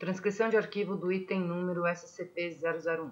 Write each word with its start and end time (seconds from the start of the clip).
Transcrição 0.00 0.48
de 0.48 0.56
arquivo 0.56 0.96
do 0.96 1.12
item 1.12 1.40
número 1.40 1.82
SCP-001. 1.82 3.10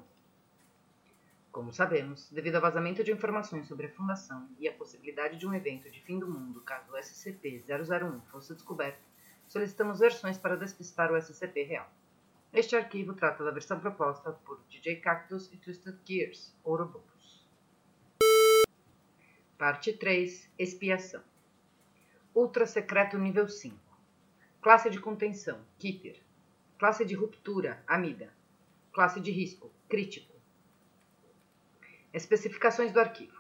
Como 1.52 1.70
sabemos, 1.70 2.30
devido 2.30 2.54
ao 2.54 2.62
vazamento 2.62 3.04
de 3.04 3.12
informações 3.12 3.68
sobre 3.68 3.88
a 3.88 3.90
Fundação 3.90 4.48
e 4.58 4.66
a 4.66 4.72
possibilidade 4.72 5.36
de 5.36 5.46
um 5.46 5.52
evento 5.52 5.90
de 5.90 6.00
fim 6.00 6.18
do 6.18 6.26
mundo 6.26 6.62
caso 6.62 6.90
o 6.90 6.96
SCP-001 6.96 8.22
fosse 8.30 8.54
descoberto, 8.54 9.02
solicitamos 9.46 9.98
versões 9.98 10.38
para 10.38 10.56
despistar 10.56 11.12
o 11.12 11.16
SCP 11.20 11.64
real. 11.64 11.92
Este 12.54 12.74
arquivo 12.74 13.12
trata 13.12 13.44
da 13.44 13.50
versão 13.50 13.78
proposta 13.78 14.32
por 14.32 14.58
DJ 14.70 14.96
Cactus 14.96 15.52
e 15.52 15.58
Twisted 15.58 15.98
Gears, 16.06 16.56
Ouroboros. 16.64 17.46
Parte 19.58 19.92
3 19.92 20.50
Expiação 20.58 21.22
Ultra 22.34 22.64
Secreto 22.64 23.18
Nível 23.18 23.46
5 23.46 23.76
Classe 24.62 24.88
de 24.88 24.98
Contenção 24.98 25.60
Keeper 25.78 26.26
Classe 26.78 27.04
de 27.04 27.12
ruptura, 27.12 27.82
amida. 27.88 28.32
Classe 28.92 29.20
de 29.20 29.32
risco, 29.32 29.68
crítico. 29.88 30.32
Especificações 32.14 32.92
do 32.92 33.00
arquivo. 33.00 33.36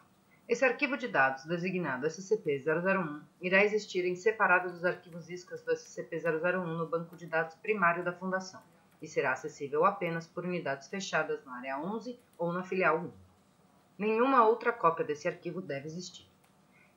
Esse 0.48 0.64
arquivo 0.64 0.96
de 0.96 1.06
dados, 1.06 1.44
designado 1.44 2.08
SCP-001, 2.08 3.22
irá 3.40 3.62
existir 3.62 4.04
em 4.04 4.16
separado 4.16 4.72
dos 4.72 4.84
arquivos 4.84 5.30
iscas 5.30 5.62
do 5.62 5.72
SCP-001 5.72 6.64
no 6.64 6.88
banco 6.88 7.16
de 7.16 7.26
dados 7.26 7.54
primário 7.54 8.02
da 8.02 8.12
Fundação 8.12 8.60
e 9.00 9.06
será 9.06 9.30
acessível 9.30 9.84
apenas 9.84 10.26
por 10.26 10.44
unidades 10.44 10.88
fechadas 10.88 11.44
na 11.44 11.58
Área 11.58 11.78
11 11.78 12.18
ou 12.36 12.52
na 12.52 12.64
Filial 12.64 12.98
1. 12.98 13.12
Nenhuma 13.98 14.48
outra 14.48 14.72
cópia 14.72 15.04
desse 15.04 15.28
arquivo 15.28 15.62
deve 15.62 15.86
existir. 15.86 16.26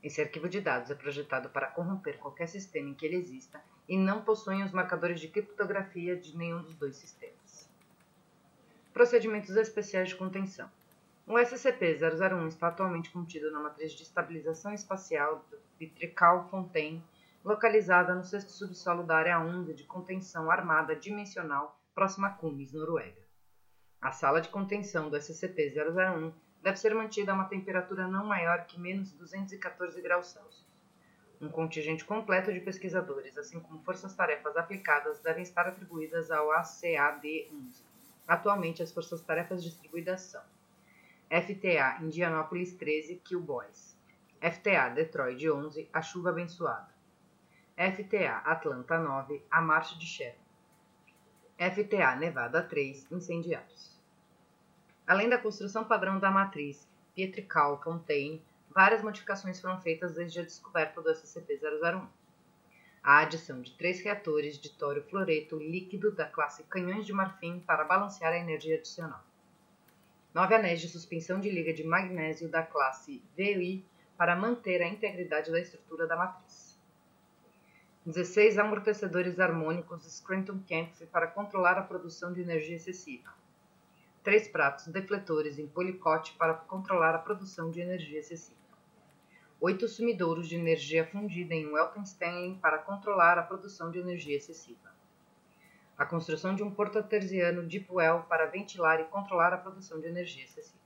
Esse 0.02 0.20
arquivo 0.20 0.50
de 0.50 0.60
dados 0.60 0.90
é 0.90 0.96
projetado 0.96 1.50
para 1.50 1.68
corromper 1.68 2.18
qualquer 2.18 2.48
sistema 2.48 2.90
em 2.90 2.96
que 2.96 3.06
ele 3.06 3.18
exista 3.18 3.64
e 3.92 3.98
não 3.98 4.22
possuem 4.22 4.64
os 4.64 4.72
marcadores 4.72 5.20
de 5.20 5.28
criptografia 5.28 6.16
de 6.16 6.38
nenhum 6.38 6.62
dos 6.62 6.74
dois 6.76 6.96
sistemas. 6.96 7.70
Procedimentos 8.94 9.54
especiais 9.58 10.08
de 10.08 10.16
contenção. 10.16 10.72
O 11.28 11.34
SCP-001 11.34 12.48
está 12.48 12.70
atualmente 12.70 13.12
contido 13.12 13.52
na 13.52 13.60
matriz 13.60 13.92
de 13.92 14.04
estabilização 14.04 14.74
espacial 14.74 15.46
de 15.78 15.88
Trical-Fontaine, 15.88 17.04
localizada 17.44 18.16
no 18.16 18.24
sexto 18.24 18.54
subsolo 18.54 19.04
da 19.04 19.18
Área 19.18 19.42
11 19.42 19.74
de 19.74 19.84
contenção 19.84 20.50
armada 20.50 20.96
dimensional 20.96 21.78
próxima 21.94 22.28
a 22.28 22.32
Cumes, 22.32 22.72
Noruega. 22.72 23.22
A 24.00 24.14
sala 24.14 24.40
de 24.40 24.48
contenção 24.48 25.10
do 25.10 25.18
SCP-001 25.18 26.32
deve 26.64 26.78
ser 26.78 26.96
mantida 26.96 27.34
a 27.34 27.36
uma 27.36 27.50
temperatura 27.50 28.08
não 28.08 28.26
maior 28.26 28.66
que 28.68 28.80
menos 28.80 29.12
214 29.12 30.02
graus 30.02 30.28
Celsius. 30.28 30.71
Um 31.42 31.50
contingente 31.50 32.06
completo 32.06 32.54
de 32.54 32.60
pesquisadores, 32.60 33.36
assim 33.36 33.60
como 33.60 33.82
forças-tarefas 33.82 34.56
aplicadas, 34.56 35.20
devem 35.22 35.42
estar 35.42 35.68
atribuídas 35.68 36.30
ao 36.30 36.52
ACAD-11. 36.52 37.82
Atualmente, 38.28 38.84
as 38.84 38.92
forças-tarefas 38.92 39.64
distribuídas 39.64 40.22
são 40.22 40.44
FTA 41.32 41.98
Indianópolis 42.04 42.76
13, 42.76 43.16
Kill 43.24 43.42
Boys. 43.42 43.98
FTA 44.40 44.90
Detroit 44.90 45.50
11, 45.50 45.90
A 45.92 46.02
Chuva 46.02 46.30
Abençoada. 46.30 46.90
FTA 47.76 48.38
Atlanta 48.46 49.00
9, 49.00 49.44
A 49.50 49.62
Marcha 49.62 49.98
de 49.98 50.06
Sharon. 50.06 50.36
FTA 51.58 52.18
Nevada 52.18 52.62
3, 52.62 53.12
Incendiários. 53.12 54.00
Além 55.08 55.28
da 55.28 55.38
construção 55.38 55.84
padrão 55.84 56.20
da 56.20 56.30
matriz 56.30 56.88
Pietrical-Fontaine, 57.16 58.44
várias 58.74 59.02
modificações 59.02 59.60
foram 59.60 59.80
feitas 59.82 60.14
desde 60.14 60.40
a 60.40 60.44
descoberta 60.44 61.02
do 61.02 61.10
SCP-001. 61.10 62.08
A 63.04 63.20
adição 63.20 63.62
de 63.62 63.72
três 63.74 64.00
reatores 64.02 64.58
de 64.58 64.70
tório-fluoreto 64.70 65.58
líquido 65.58 66.12
da 66.12 66.26
classe 66.26 66.64
canhões 66.64 67.06
de 67.06 67.14
marfim 67.14 67.60
para 67.60 67.84
balancear 67.84 68.34
a 68.34 68.38
energia 68.38 68.78
adicional. 68.78 69.24
Nove 70.34 70.56
anéis 70.56 70.80
de 70.80 70.88
suspensão 70.88 71.40
de 71.40 71.50
liga 71.50 71.74
de 71.74 71.84
magnésio 71.84 72.48
da 72.48 72.64
classe 72.64 73.22
VI 73.36 73.84
para 74.18 74.36
manter 74.36 74.82
a 74.82 74.88
integridade 74.88 75.52
da 75.52 75.60
estrutura 75.60 76.08
da 76.08 76.16
matriz. 76.16 76.80
16 78.06 78.58
amortecedores 78.58 79.40
harmônicos 79.40 80.06
Scranton-Kempf 80.06 81.06
para 81.08 81.28
controlar 81.28 81.78
a 81.78 81.84
produção 81.84 82.32
de 82.32 82.42
energia 82.42 82.76
excessiva 82.76 83.32
três 84.24 84.48
pratos 84.48 84.88
defletores 84.88 85.58
em 85.58 85.68
policote 85.68 86.34
para 86.34 86.54
controlar 86.54 87.16
a 87.16 87.20
produção 87.20 87.72
de 87.72 87.82
energia 87.82 88.20
excessiva, 88.20 88.61
oito 89.62 89.88
sumidouros 89.88 90.50
de 90.50 90.56
energia 90.56 91.06
fundida 91.06 91.54
em 91.54 91.72
Stanley 92.04 92.58
para 92.60 92.80
controlar 92.80 93.38
a 93.38 93.44
produção 93.44 93.92
de 93.92 94.00
energia 94.00 94.36
excessiva, 94.36 94.92
a 95.96 96.04
construção 96.04 96.56
de 96.56 96.64
um 96.64 96.72
porta-artesiano 96.74 97.68
Deepwell 97.68 98.24
para 98.24 98.48
ventilar 98.48 99.00
e 99.00 99.04
controlar 99.04 99.54
a 99.54 99.60
produção 99.60 100.02
de 100.02 100.08
energia 100.08 100.44
excessiva. 100.46 100.82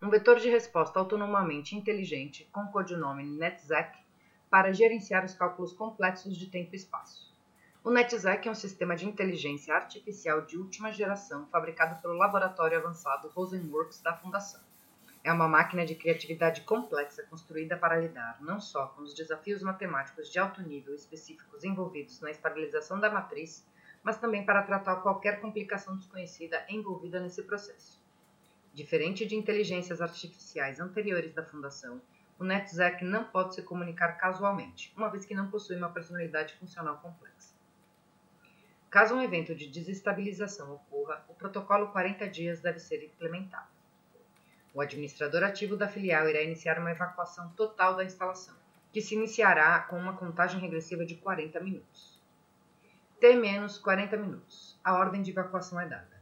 Um 0.00 0.08
vetor 0.08 0.40
de 0.40 0.48
resposta 0.48 0.98
autonomamente 0.98 1.76
inteligente 1.76 2.48
com 2.50 2.68
codinome 2.68 3.22
NetZack 3.22 3.98
para 4.48 4.72
gerenciar 4.72 5.26
os 5.26 5.34
cálculos 5.34 5.74
complexos 5.74 6.34
de 6.34 6.46
tempo 6.46 6.70
e 6.72 6.76
espaço. 6.76 7.34
O 7.84 7.90
NetZack 7.90 8.48
é 8.48 8.50
um 8.50 8.54
sistema 8.54 8.96
de 8.96 9.06
inteligência 9.06 9.74
artificial 9.74 10.40
de 10.40 10.56
última 10.56 10.90
geração 10.90 11.46
fabricado 11.48 12.00
pelo 12.00 12.14
Laboratório 12.14 12.78
Avançado 12.78 13.28
Rosenworks 13.28 14.00
da 14.00 14.16
Fundação. 14.16 14.62
É 15.24 15.32
uma 15.32 15.48
máquina 15.48 15.86
de 15.86 15.94
criatividade 15.94 16.60
complexa 16.60 17.22
construída 17.22 17.78
para 17.78 17.98
lidar 17.98 18.36
não 18.42 18.60
só 18.60 18.88
com 18.88 19.00
os 19.00 19.14
desafios 19.14 19.62
matemáticos 19.62 20.30
de 20.30 20.38
alto 20.38 20.60
nível 20.60 20.94
específicos 20.94 21.64
envolvidos 21.64 22.20
na 22.20 22.30
estabilização 22.30 23.00
da 23.00 23.10
matriz, 23.10 23.66
mas 24.02 24.18
também 24.18 24.44
para 24.44 24.62
tratar 24.62 24.96
qualquer 24.96 25.40
complicação 25.40 25.96
desconhecida 25.96 26.62
envolvida 26.68 27.18
nesse 27.20 27.42
processo. 27.42 27.98
Diferente 28.74 29.24
de 29.24 29.34
inteligências 29.34 30.02
artificiais 30.02 30.78
anteriores 30.78 31.32
da 31.32 31.42
Fundação, 31.42 32.02
o 32.38 32.44
NetZack 32.44 33.02
não 33.02 33.24
pode 33.24 33.54
se 33.54 33.62
comunicar 33.62 34.18
casualmente, 34.18 34.92
uma 34.94 35.08
vez 35.08 35.24
que 35.24 35.34
não 35.34 35.50
possui 35.50 35.76
uma 35.76 35.88
personalidade 35.88 36.52
funcional 36.56 36.98
complexa. 36.98 37.54
Caso 38.90 39.14
um 39.14 39.22
evento 39.22 39.54
de 39.54 39.68
desestabilização 39.68 40.74
ocorra, 40.74 41.24
o 41.28 41.34
protocolo 41.34 41.86
40 41.92 42.28
dias 42.28 42.60
deve 42.60 42.78
ser 42.78 43.02
implementado. 43.02 43.73
O 44.74 44.80
administrador 44.80 45.44
ativo 45.44 45.76
da 45.76 45.86
filial 45.86 46.28
irá 46.28 46.42
iniciar 46.42 46.80
uma 46.80 46.90
evacuação 46.90 47.48
total 47.50 47.94
da 47.94 48.04
instalação, 48.04 48.56
que 48.92 49.00
se 49.00 49.14
iniciará 49.14 49.78
com 49.78 49.96
uma 49.96 50.16
contagem 50.16 50.60
regressiva 50.60 51.06
de 51.06 51.14
40 51.14 51.60
minutos. 51.60 52.20
T-40 53.20 54.18
minutos. 54.18 54.76
A 54.82 54.94
ordem 54.94 55.22
de 55.22 55.30
evacuação 55.30 55.80
é 55.80 55.86
dada. 55.86 56.20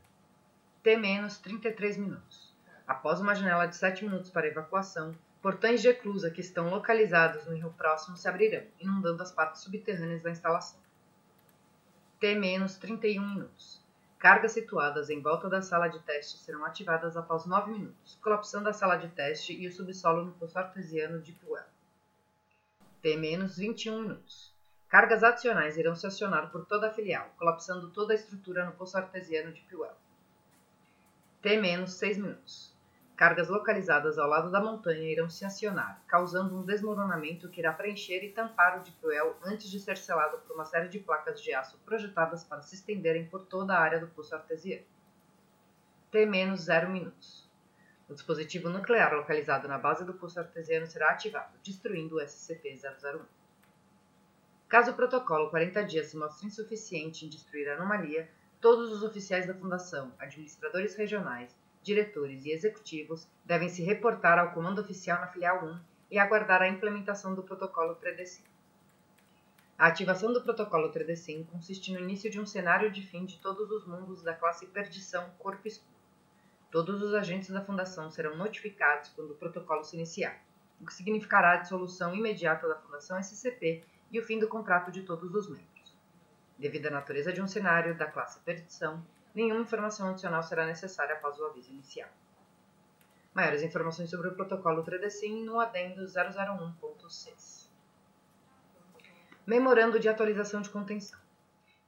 T-33 0.82 1.96
minutos. 1.96 2.54
Após 2.86 3.20
uma 3.20 3.34
janela 3.34 3.64
de 3.64 3.74
7 3.74 4.04
minutos 4.04 4.28
para 4.28 4.46
evacuação, 4.46 5.16
portões 5.40 5.80
de 5.80 5.88
eclusa 5.88 6.30
que 6.30 6.42
estão 6.42 6.68
localizados 6.68 7.46
no 7.46 7.56
rio 7.56 7.72
próximo 7.72 8.18
se 8.18 8.28
abrirão, 8.28 8.64
inundando 8.78 9.22
as 9.22 9.32
partes 9.32 9.62
subterrâneas 9.62 10.22
da 10.22 10.30
instalação. 10.30 10.78
T-31 12.20 13.34
minutos. 13.34 13.81
Cargas 14.22 14.52
situadas 14.52 15.10
em 15.10 15.20
volta 15.20 15.48
da 15.48 15.60
sala 15.60 15.88
de 15.88 15.98
teste 15.98 16.38
serão 16.38 16.64
ativadas 16.64 17.16
após 17.16 17.44
9 17.44 17.72
minutos, 17.72 18.16
colapsando 18.22 18.68
a 18.68 18.72
sala 18.72 18.94
de 18.94 19.08
teste 19.08 19.52
e 19.52 19.66
o 19.66 19.72
subsolo 19.72 20.24
no 20.24 20.30
poço 20.30 20.56
artesiano 20.56 21.20
de 21.20 21.32
Puel. 21.32 21.64
T-21 23.02 24.00
minutos. 24.00 24.54
Cargas 24.88 25.24
adicionais 25.24 25.76
irão 25.76 25.96
se 25.96 26.06
acionar 26.06 26.52
por 26.52 26.64
toda 26.66 26.86
a 26.86 26.92
filial, 26.92 27.34
colapsando 27.36 27.90
toda 27.90 28.12
a 28.12 28.14
estrutura 28.14 28.64
no 28.64 28.70
poço 28.70 28.96
artesiano 28.96 29.50
de 29.52 29.60
Puel. 29.62 29.96
T-6 31.40 32.14
minutos. 32.14 32.71
Cargas 33.22 33.48
localizadas 33.48 34.18
ao 34.18 34.28
lado 34.28 34.50
da 34.50 34.60
montanha 34.60 35.08
irão 35.08 35.30
se 35.30 35.44
acionar, 35.44 36.02
causando 36.08 36.58
um 36.58 36.64
desmoronamento 36.64 37.48
que 37.48 37.60
irá 37.60 37.72
preencher 37.72 38.24
e 38.24 38.32
tampar 38.32 38.80
o 38.80 38.82
Deepwell 38.82 39.36
antes 39.44 39.70
de 39.70 39.78
ser 39.78 39.96
selado 39.96 40.38
por 40.38 40.56
uma 40.56 40.64
série 40.64 40.88
de 40.88 40.98
placas 40.98 41.40
de 41.40 41.54
aço 41.54 41.78
projetadas 41.84 42.42
para 42.42 42.62
se 42.62 42.74
estenderem 42.74 43.28
por 43.28 43.44
toda 43.44 43.74
a 43.74 43.80
área 43.80 44.00
do 44.00 44.08
pulso 44.08 44.34
artesiano. 44.34 44.84
T-0 46.10 46.88
minutos. 46.88 47.48
O 48.08 48.12
dispositivo 48.12 48.68
nuclear 48.68 49.14
localizado 49.14 49.68
na 49.68 49.78
base 49.78 50.04
do 50.04 50.14
pulso 50.14 50.40
artesiano 50.40 50.88
será 50.88 51.10
ativado, 51.10 51.56
destruindo 51.62 52.16
o 52.16 52.20
SCP-001. 52.20 53.20
Caso 54.68 54.90
o 54.90 54.94
protocolo 54.94 55.48
40 55.48 55.84
dias 55.84 56.08
se 56.08 56.16
mostre 56.16 56.48
insuficiente 56.48 57.24
em 57.24 57.28
destruir 57.28 57.68
a 57.68 57.74
anomalia, 57.74 58.28
todos 58.60 58.90
os 58.90 59.04
oficiais 59.04 59.46
da 59.46 59.54
Fundação, 59.54 60.12
administradores 60.18 60.96
regionais, 60.96 61.56
diretores 61.82 62.44
e 62.44 62.50
executivos 62.50 63.26
devem 63.44 63.68
se 63.68 63.82
reportar 63.82 64.38
ao 64.38 64.52
comando 64.52 64.80
oficial 64.80 65.20
na 65.20 65.26
filial 65.26 65.64
1 65.64 65.80
e 66.12 66.18
aguardar 66.18 66.62
a 66.62 66.68
implementação 66.68 67.34
do 67.34 67.42
protocolo 67.42 67.96
3D5. 67.96 68.42
A 69.78 69.88
ativação 69.88 70.32
do 70.32 70.42
protocolo 70.42 70.92
3D5 70.92 71.46
consiste 71.46 71.92
no 71.92 71.98
início 71.98 72.30
de 72.30 72.38
um 72.38 72.46
cenário 72.46 72.90
de 72.90 73.02
fim 73.02 73.24
de 73.24 73.38
todos 73.38 73.70
os 73.70 73.84
mundos 73.84 74.22
da 74.22 74.32
classe 74.34 74.66
Perdição 74.66 75.28
Corpo 75.38 75.66
Escuro. 75.66 75.90
Todos 76.70 77.02
os 77.02 77.12
agentes 77.14 77.50
da 77.50 77.64
Fundação 77.64 78.10
serão 78.10 78.36
notificados 78.36 79.08
quando 79.10 79.32
o 79.32 79.36
protocolo 79.36 79.82
se 79.82 79.96
iniciar, 79.96 80.40
o 80.80 80.86
que 80.86 80.94
significará 80.94 81.52
a 81.52 81.56
dissolução 81.56 82.14
imediata 82.14 82.68
da 82.68 82.76
Fundação 82.76 83.18
SCP 83.18 83.82
e 84.10 84.20
o 84.20 84.22
fim 84.22 84.38
do 84.38 84.46
contrato 84.46 84.92
de 84.92 85.02
todos 85.02 85.34
os 85.34 85.48
membros. 85.48 85.96
Devido 86.56 86.86
à 86.86 86.90
natureza 86.90 87.32
de 87.32 87.42
um 87.42 87.48
cenário 87.48 87.96
da 87.96 88.06
classe 88.06 88.38
Perdição, 88.40 89.04
nenhuma 89.34 89.62
informação 89.62 90.08
adicional 90.08 90.42
será 90.42 90.66
necessária 90.66 91.14
após 91.14 91.38
o 91.38 91.46
aviso 91.46 91.70
inicial. 91.70 92.08
Maiores 93.34 93.62
informações 93.62 94.10
sobre 94.10 94.28
o 94.28 94.34
protocolo 94.34 94.84
3DSIM 94.84 95.44
no 95.44 95.58
adendo 95.58 96.04
001.6. 96.04 97.68
Memorando 99.46 99.98
de 99.98 100.08
atualização 100.08 100.60
de 100.60 100.68
contenção. 100.68 101.18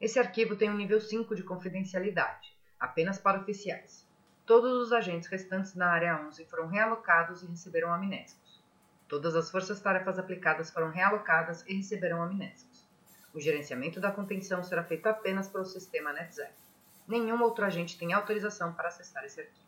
Esse 0.00 0.18
arquivo 0.18 0.56
tem 0.56 0.70
um 0.70 0.76
nível 0.76 1.00
5 1.00 1.34
de 1.34 1.42
confidencialidade, 1.42 2.56
apenas 2.80 3.18
para 3.18 3.40
oficiais. 3.40 4.08
Todos 4.46 4.72
os 4.72 4.92
agentes 4.92 5.28
restantes 5.28 5.74
na 5.74 5.90
área 5.90 6.26
11 6.26 6.44
foram 6.46 6.66
realocados 6.66 7.42
e 7.42 7.46
receberam 7.46 7.92
amnésicos. 7.92 8.62
Todas 9.06 9.36
as 9.36 9.50
forças-tarefas 9.50 10.18
aplicadas 10.18 10.70
foram 10.70 10.90
realocadas 10.90 11.64
e 11.66 11.74
receberão 11.74 12.22
amnésicos. 12.22 12.88
O 13.34 13.40
gerenciamento 13.40 14.00
da 14.00 14.10
contenção 14.10 14.62
será 14.62 14.82
feito 14.82 15.06
apenas 15.06 15.48
pelo 15.48 15.64
sistema 15.64 16.12
NetZero. 16.12 16.63
Nenhum 17.06 17.42
outro 17.42 17.64
agente 17.64 17.98
tem 17.98 18.12
autorização 18.12 18.72
para 18.72 18.88
acessar 18.88 19.24
esse 19.24 19.40
arquivo. 19.40 19.66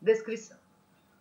Descrição: 0.00 0.58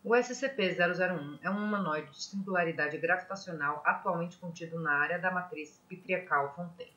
O 0.03 0.11
SCP-001 0.11 1.39
é 1.41 1.49
um 1.49 1.63
humanoide 1.63 2.11
de 2.11 2.23
singularidade 2.23 2.97
gravitacional 2.97 3.81
atualmente 3.85 4.37
contido 4.37 4.79
na 4.79 4.93
área 4.93 5.19
da 5.19 5.31
matriz 5.31 5.81
Pitriacal-Fontaine. 5.89 6.95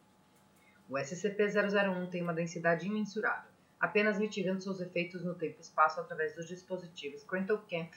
O 0.88 0.94
SCP-001 0.94 2.10
tem 2.10 2.22
uma 2.22 2.34
densidade 2.34 2.87
imensurável, 2.87 3.50
apenas 3.78 4.19
mitigando 4.19 4.60
seus 4.60 4.81
efeitos 4.81 5.25
no 5.25 5.34
tempo 5.34 5.58
e 5.58 5.62
espaço 5.62 6.00
através 6.00 6.34
dos 6.34 6.46
dispositivos 6.46 7.25
Quantum 7.25 7.58
Camp 7.69 7.92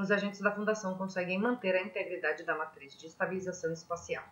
os 0.00 0.10
agentes 0.10 0.40
da 0.40 0.50
Fundação 0.50 0.96
conseguem 0.96 1.38
manter 1.38 1.74
a 1.74 1.82
integridade 1.82 2.44
da 2.44 2.56
matriz 2.56 2.96
de 2.96 3.06
estabilização 3.06 3.72
espacial. 3.74 4.24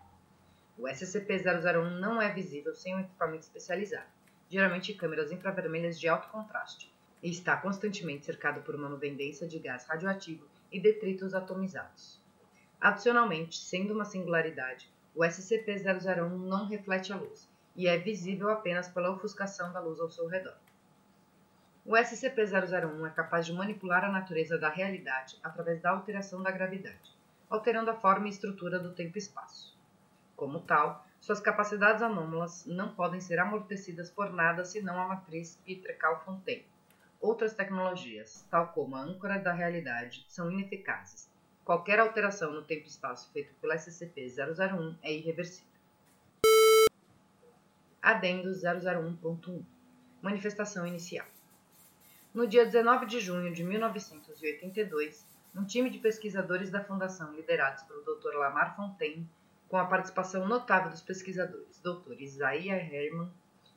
O 0.78 0.84
SCP-001 0.84 1.98
não 1.98 2.20
é 2.20 2.32
visível 2.32 2.74
sem 2.74 2.94
um 2.94 3.00
equipamento 3.00 3.42
especializado, 3.42 4.08
geralmente 4.50 4.92
câmeras 4.92 5.30
infravermelhas 5.30 5.98
de 5.98 6.08
alto 6.08 6.28
contraste, 6.28 6.92
e 7.22 7.30
está 7.30 7.56
constantemente 7.56 8.26
cercado 8.26 8.62
por 8.62 8.74
uma 8.74 8.88
nuvem 8.88 9.14
densa 9.14 9.46
de 9.46 9.58
gás 9.58 9.86
radioativo 9.86 10.46
e 10.72 10.80
detritos 10.80 11.34
atomizados. 11.34 12.20
Adicionalmente, 12.80 13.58
sendo 13.58 13.94
uma 13.94 14.04
singularidade, 14.04 14.90
o 15.14 15.20
SCP-001 15.20 16.28
não 16.30 16.66
reflete 16.66 17.12
a 17.12 17.16
luz 17.16 17.48
e 17.76 17.86
é 17.86 17.96
visível 17.96 18.50
apenas 18.50 18.88
pela 18.88 19.10
ofuscação 19.10 19.72
da 19.72 19.80
luz 19.80 20.00
ao 20.00 20.10
seu 20.10 20.26
redor. 20.26 20.56
O 21.84 21.92
SCP-001 21.92 23.06
é 23.06 23.10
capaz 23.10 23.46
de 23.46 23.52
manipular 23.52 24.04
a 24.04 24.10
natureza 24.10 24.58
da 24.58 24.68
realidade 24.68 25.38
através 25.42 25.80
da 25.80 25.90
alteração 25.90 26.42
da 26.42 26.50
gravidade, 26.50 27.14
alterando 27.48 27.90
a 27.90 27.94
forma 27.94 28.26
e 28.26 28.30
estrutura 28.30 28.78
do 28.78 28.92
tempo 28.92 29.16
e 29.16 29.18
espaço. 29.18 29.78
Como 30.36 30.60
tal, 30.60 31.06
suas 31.20 31.40
capacidades 31.40 32.02
anômalas 32.02 32.64
não 32.66 32.94
podem 32.94 33.20
ser 33.20 33.38
amortecidas 33.38 34.10
por 34.10 34.32
nada 34.32 34.64
senão 34.64 35.00
a 35.00 35.08
matriz 35.08 35.58
Pitrecal-Fontaine. 35.64 36.66
Outras 37.20 37.54
tecnologias, 37.54 38.46
tal 38.50 38.68
como 38.68 38.96
a 38.96 39.02
âncora 39.02 39.38
da 39.38 39.52
realidade, 39.52 40.24
são 40.28 40.50
ineficazes. 40.50 41.30
Qualquer 41.64 42.00
alteração 42.00 42.52
no 42.52 42.62
tempo 42.62 42.84
e 42.84 42.88
espaço 42.88 43.30
feito 43.32 43.54
pelo 43.60 43.74
SCP-001 43.74 44.96
é 45.02 45.12
irreversível. 45.12 45.70
Adendo 48.00 48.50
001.1 48.50 49.62
Manifestação 50.22 50.86
inicial 50.86 51.26
no 52.32 52.46
dia 52.46 52.64
19 52.64 53.06
de 53.06 53.18
junho 53.18 53.52
de 53.52 53.64
1982, 53.64 55.26
um 55.54 55.64
time 55.64 55.90
de 55.90 55.98
pesquisadores 55.98 56.70
da 56.70 56.82
Fundação, 56.82 57.34
liderados 57.34 57.82
pelo 57.82 58.02
Dr. 58.02 58.36
Lamar 58.36 58.76
Fontaine, 58.76 59.28
com 59.70 59.76
a 59.76 59.84
participação 59.84 60.48
notável 60.48 60.90
dos 60.90 61.00
pesquisadores 61.00 61.80
Dr. 61.80 62.20
Isaiah 62.20 62.76
Herman, 62.76 63.32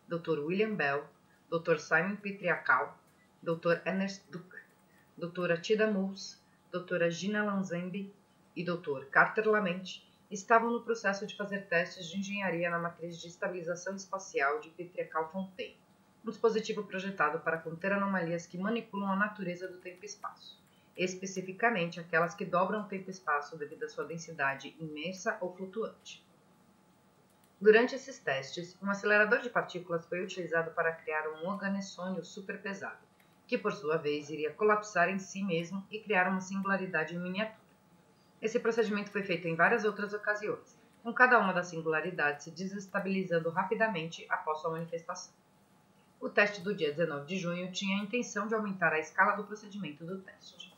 Dr. 0.07 0.40
William 0.40 0.74
Bell, 0.74 1.07
Dr. 1.51 1.78
Simon 1.78 2.16
Petriacal, 2.16 2.98
Dr. 3.44 3.80
Ernest 3.86 4.30
Duke, 4.31 4.57
Dra. 5.16 5.56
Tida 5.56 5.86
Moose, 5.86 6.40
Dra. 6.72 7.12
Gina 7.12 7.44
Lanzembe 7.44 8.12
e 8.56 8.66
Dr. 8.66 9.06
Carter 9.12 9.48
Lamente, 9.48 10.12
estavam 10.31 10.72
no 10.72 10.84
processo 10.84 11.28
de 11.28 11.38
fazer 11.38 11.68
testes 11.68 12.07
de 12.07 12.18
engenharia 12.18 12.72
na 12.72 12.80
matriz 12.80 13.22
de 13.22 13.28
estabilização 13.28 13.95
espacial 13.95 14.60
de 14.60 14.69
Petriacal-Fontaine 14.69 15.78
um 16.25 16.30
dispositivo 16.30 16.86
projetado 16.86 17.40
para 17.42 17.57
conter 17.57 17.92
anomalias 17.92 18.48
que 18.48 18.57
manipulam 18.57 19.12
a 19.12 19.16
natureza 19.16 19.68
do 19.68 19.78
tempo 19.80 20.00
e 20.04 20.06
espaço, 20.06 20.62
especificamente 20.95 22.00
aquelas 22.00 22.36
que 22.36 22.45
dobram 22.45 22.88
tempo 22.88 23.10
e 23.10 23.12
espaço 23.12 23.57
devido 23.57 23.84
à 23.84 23.90
sua 23.90 24.06
densidade 24.06 24.75
imersa 24.80 25.38
ou 25.42 25.56
flutuante. 25.56 26.24
Durante 27.60 27.95
esses 27.95 28.19
testes, 28.19 28.78
um 28.81 28.90
acelerador 28.90 29.40
de 29.40 29.50
partículas 29.50 30.06
foi 30.06 30.22
utilizado 30.22 30.72
para 30.72 30.92
criar 30.92 31.30
um 31.30 31.48
organessônio 31.48 32.24
superpesado, 32.24 33.00
que 33.48 33.57
por 33.57 33.72
sua 33.72 33.98
vez 33.98 34.30
iria 34.30 34.51
colapsar 34.51 35.10
em 35.10 35.18
si 35.18 35.42
mesmo 35.42 35.86
e 35.90 36.00
criar 36.00 36.28
uma 36.28 36.42
singularidade 36.42 37.16
em 37.16 37.19
miniatura. 37.19 37.63
Esse 38.42 38.60
procedimento 38.60 39.12
foi 39.12 39.24
feito 39.24 39.48
em 39.48 39.56
várias 39.56 39.86
outras 39.86 40.13
ocasiões, 40.13 40.78
com 41.01 41.13
cada 41.13 41.40
uma 41.40 41.54
das 41.54 41.68
singularidades 41.68 42.44
se 42.44 42.51
desestabilizando 42.51 43.50
rapidamente 43.50 44.25
após 44.30 44.60
sua 44.60 44.72
manifestação. 44.72 45.34
O 46.19 46.30
teste 46.30 46.62
do 46.62 46.75
dia 46.75 46.92
19 46.92 47.25
de 47.25 47.38
junho 47.38 47.72
tinha 47.72 47.98
a 47.98 48.04
intenção 48.04 48.48
de 48.48 48.56
aumentar 48.56 48.92
a 48.92 49.00
escala 49.00 49.38
do 49.38 49.45
procedimento 49.45 50.06
do 50.06 50.19
teste. 50.19 50.73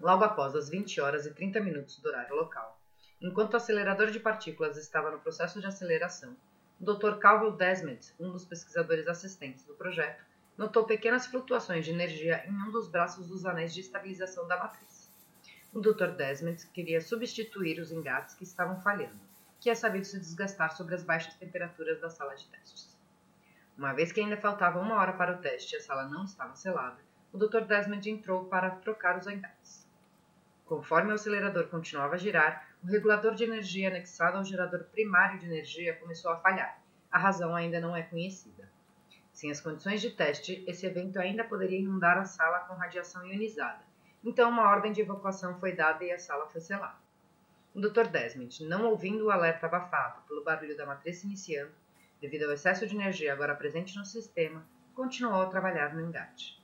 Logo 0.00 0.24
após 0.24 0.56
as 0.56 0.70
20 0.70 0.98
horas 1.02 1.26
e 1.26 1.34
30 1.34 1.60
minutos 1.60 1.98
do 1.98 2.08
horário 2.08 2.34
local, 2.34 2.80
enquanto 3.20 3.52
o 3.52 3.56
acelerador 3.58 4.10
de 4.10 4.18
partículas 4.18 4.78
estava 4.78 5.10
no 5.10 5.18
processo 5.18 5.60
de 5.60 5.66
aceleração, 5.66 6.34
o 6.80 6.84
Dr. 6.84 7.18
Calvin 7.18 7.54
Desmet, 7.54 8.14
um 8.18 8.30
dos 8.30 8.46
pesquisadores 8.46 9.06
assistentes 9.06 9.62
do 9.66 9.74
projeto, 9.74 10.24
notou 10.56 10.84
pequenas 10.84 11.26
flutuações 11.26 11.84
de 11.84 11.90
energia 11.90 12.42
em 12.46 12.52
um 12.52 12.70
dos 12.70 12.88
braços 12.88 13.28
dos 13.28 13.44
anéis 13.44 13.74
de 13.74 13.80
estabilização 13.80 14.48
da 14.48 14.56
matriz. 14.56 15.12
O 15.70 15.80
Dr. 15.80 16.12
Desmet 16.16 16.66
queria 16.68 17.02
substituir 17.02 17.78
os 17.78 17.92
engates 17.92 18.34
que 18.34 18.44
estavam 18.44 18.80
falhando, 18.80 19.20
que 19.60 19.68
é 19.68 19.74
sabido 19.74 20.06
se 20.06 20.18
desgastar 20.18 20.74
sobre 20.74 20.94
as 20.94 21.02
baixas 21.02 21.34
temperaturas 21.34 22.00
da 22.00 22.08
sala 22.08 22.34
de 22.34 22.46
testes. 22.46 22.98
Uma 23.76 23.92
vez 23.92 24.12
que 24.12 24.20
ainda 24.20 24.38
faltava 24.38 24.80
uma 24.80 24.94
hora 24.94 25.12
para 25.12 25.36
o 25.36 25.38
teste 25.42 25.74
e 25.74 25.78
a 25.78 25.82
sala 25.82 26.08
não 26.08 26.24
estava 26.24 26.56
selada, 26.56 26.98
o 27.32 27.38
Dr. 27.38 27.66
Desmond 27.66 28.10
entrou 28.10 28.46
para 28.46 28.70
trocar 28.70 29.18
os 29.18 29.26
engates. 29.26 29.79
Conforme 30.70 31.10
o 31.10 31.14
acelerador 31.16 31.66
continuava 31.66 32.14
a 32.14 32.16
girar, 32.16 32.64
o 32.80 32.86
regulador 32.86 33.34
de 33.34 33.42
energia 33.42 33.88
anexado 33.88 34.38
ao 34.38 34.44
gerador 34.44 34.84
primário 34.84 35.36
de 35.36 35.46
energia 35.46 35.96
começou 35.96 36.30
a 36.30 36.36
falhar. 36.36 36.80
A 37.10 37.18
razão 37.18 37.56
ainda 37.56 37.80
não 37.80 37.96
é 37.96 38.02
conhecida. 38.02 38.70
Sem 39.32 39.50
as 39.50 39.60
condições 39.60 40.00
de 40.00 40.10
teste, 40.10 40.62
esse 40.68 40.86
evento 40.86 41.18
ainda 41.18 41.42
poderia 41.42 41.80
inundar 41.80 42.16
a 42.18 42.24
sala 42.24 42.60
com 42.60 42.74
radiação 42.74 43.26
ionizada. 43.26 43.80
Então, 44.24 44.48
uma 44.48 44.70
ordem 44.70 44.92
de 44.92 45.00
evacuação 45.00 45.58
foi 45.58 45.74
dada 45.74 46.04
e 46.04 46.12
a 46.12 46.20
sala 46.20 46.46
foi 46.46 46.60
selada. 46.60 47.00
O 47.74 47.80
Dr. 47.80 48.06
Desmond, 48.06 48.64
não 48.66 48.84
ouvindo 48.84 49.24
o 49.24 49.30
alerta 49.32 49.66
abafado 49.66 50.22
pelo 50.28 50.44
barulho 50.44 50.76
da 50.76 50.86
matriz 50.86 51.24
iniciando, 51.24 51.72
devido 52.20 52.44
ao 52.44 52.52
excesso 52.52 52.86
de 52.86 52.94
energia 52.94 53.32
agora 53.32 53.56
presente 53.56 53.98
no 53.98 54.04
sistema, 54.04 54.64
continuou 54.94 55.42
a 55.42 55.46
trabalhar 55.46 55.92
no 55.92 56.00
engate. 56.00 56.59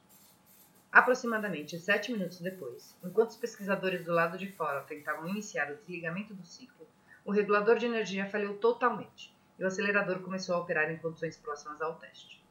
Aproximadamente 0.96 1.78
sete 1.78 2.10
minutos 2.10 2.40
depois, 2.40 2.96
enquanto 3.04 3.28
os 3.28 3.36
pesquisadores 3.36 4.02
do 4.02 4.14
lado 4.14 4.38
de 4.38 4.50
fora 4.50 4.80
tentavam 4.80 5.28
iniciar 5.28 5.70
o 5.70 5.76
desligamento 5.76 6.32
do 6.32 6.46
ciclo, 6.46 6.88
o 7.22 7.30
regulador 7.30 7.76
de 7.76 7.84
energia 7.84 8.24
falhou 8.24 8.54
totalmente 8.54 9.36
e 9.58 9.62
o 9.62 9.66
acelerador 9.66 10.20
começou 10.20 10.54
a 10.54 10.58
operar 10.58 10.90
em 10.90 10.96
condições 10.96 11.36
próximas 11.36 11.82
ao 11.82 11.96
teste. 11.96 12.42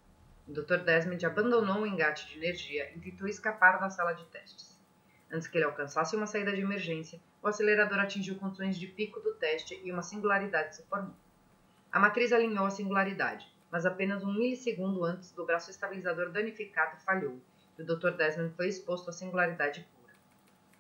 O 0.48 0.54
Dr. 0.54 0.78
Desmond 0.86 1.26
abandonou 1.26 1.78
o 1.78 1.88
engate 1.88 2.28
de 2.28 2.38
energia 2.38 2.92
e 2.96 3.00
tentou 3.00 3.28
escapar 3.28 3.80
da 3.80 3.90
sala 3.90 4.14
de 4.14 4.24
testes. 4.26 4.80
Antes 5.32 5.48
que 5.48 5.58
ele 5.58 5.66
alcançasse 5.66 6.16
uma 6.16 6.28
saída 6.28 6.54
de 6.54 6.62
emergência, 6.62 7.20
o 7.42 7.48
acelerador 7.48 7.98
atingiu 7.98 8.36
condições 8.36 8.78
de 8.78 8.86
pico 8.86 9.20
do 9.22 9.34
teste 9.34 9.82
e 9.84 9.92
uma 9.92 10.04
singularidade 10.04 10.76
se 10.76 10.84
formou. 10.84 11.16
A 11.92 12.00
matriz 12.00 12.32
alinhou 12.32 12.68
a 12.68 12.70
singularidade, 12.70 13.52
mas 13.72 13.88
apenas 13.88 14.24
um 14.24 14.32
milissegundo 14.32 15.04
antes 15.04 15.32
do 15.32 15.48
braço 15.48 15.72
estabilizador 15.72 16.30
danificado 16.30 17.02
falhou 17.02 17.42
e 17.78 17.82
o 17.82 17.86
Dr. 17.86 18.12
Desmond 18.12 18.54
foi 18.56 18.68
exposto 18.68 19.10
à 19.10 19.14
singularidade 19.14 19.88
pura. 19.96 20.14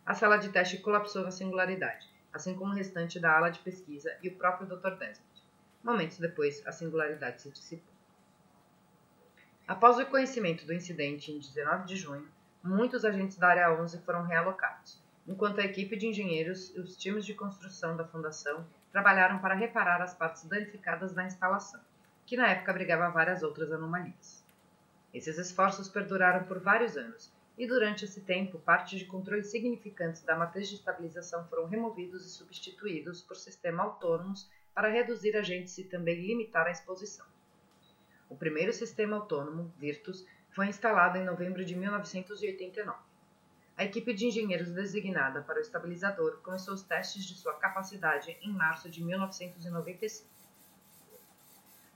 A 0.06 0.14
sala 0.14 0.38
de 0.38 0.50
teste 0.50 0.78
colapsou 0.78 1.24
na 1.24 1.32
singularidade, 1.32 2.08
assim 2.32 2.56
como 2.56 2.72
o 2.72 2.76
restante 2.76 3.20
da 3.20 3.36
ala 3.36 3.50
de 3.50 3.60
pesquisa 3.60 4.16
e 4.22 4.30
o 4.30 4.36
próprio 4.36 4.68
Dr. 4.68 4.98
Desmond. 4.98 5.44
Momentos 5.84 6.18
depois, 6.18 6.66
a 6.66 6.72
singularidade 6.72 7.42
se 7.42 7.52
dissipou. 7.52 7.94
Após 9.68 9.98
o 9.98 10.06
conhecimento 10.06 10.66
do 10.66 10.74
incidente 10.74 11.32
em 11.32 11.40
19 11.40 11.86
de 11.86 11.96
junho, 11.96 12.28
muitos 12.64 13.04
agentes 13.04 13.38
da 13.38 13.48
Área 13.48 13.74
11 13.82 14.00
foram 14.02 14.24
realocados, 14.24 15.02
enquanto 15.28 15.60
a 15.60 15.66
equipe 15.66 15.98
de 15.98 16.08
engenheiros 16.08 16.72
e 16.76 16.80
os 16.80 16.96
times 16.96 17.26
de 17.26 17.34
construção 17.34 17.98
da 17.98 18.06
fundação 18.06 18.66
trabalharam 18.92 19.40
para 19.40 19.56
reparar 19.56 20.02
as 20.02 20.14
partes 20.14 20.46
danificadas 20.46 21.14
da 21.14 21.26
instalação, 21.26 21.82
que 22.28 22.38
na 22.38 22.48
época 22.48 22.72
abrigava 22.72 23.10
várias 23.10 23.42
outras 23.42 23.72
anomalias. 23.72 24.45
Esses 25.16 25.38
esforços 25.38 25.88
perduraram 25.88 26.44
por 26.44 26.60
vários 26.60 26.98
anos, 26.98 27.32
e 27.58 27.66
durante 27.66 28.04
esse 28.04 28.20
tempo, 28.20 28.60
partes 28.60 29.00
de 29.00 29.06
controle 29.06 29.46
significantes 29.46 30.22
da 30.22 30.36
matriz 30.36 30.68
de 30.68 30.76
estabilização 30.76 31.48
foram 31.48 31.68
removidos 31.68 32.26
e 32.26 32.30
substituídos 32.30 33.22
por 33.22 33.38
sistemas 33.38 33.86
autônomos 33.86 34.52
para 34.74 34.90
reduzir 34.90 35.38
agentes 35.38 35.78
e 35.78 35.86
também 35.86 36.20
limitar 36.20 36.68
a 36.68 36.72
exposição. 36.72 37.26
O 38.30 38.36
primeiro 38.36 38.74
sistema 38.74 39.16
autônomo, 39.16 39.74
Virtus, 39.78 40.28
foi 40.50 40.68
instalado 40.68 41.18
em 41.18 41.24
novembro 41.24 41.64
de 41.64 41.78
1989. 41.78 43.00
A 43.78 43.86
equipe 43.86 44.14
de 44.14 44.28
engenheiros 44.28 44.74
designada 44.74 45.42
para 45.42 45.60
o 45.60 45.62
estabilizador 45.62 46.42
começou 46.44 46.74
os 46.74 46.84
testes 46.84 47.24
de 47.24 47.36
sua 47.36 47.54
capacidade 47.54 48.38
em 48.42 48.52
março 48.52 48.90
de 48.90 49.02
1995. 49.02 50.35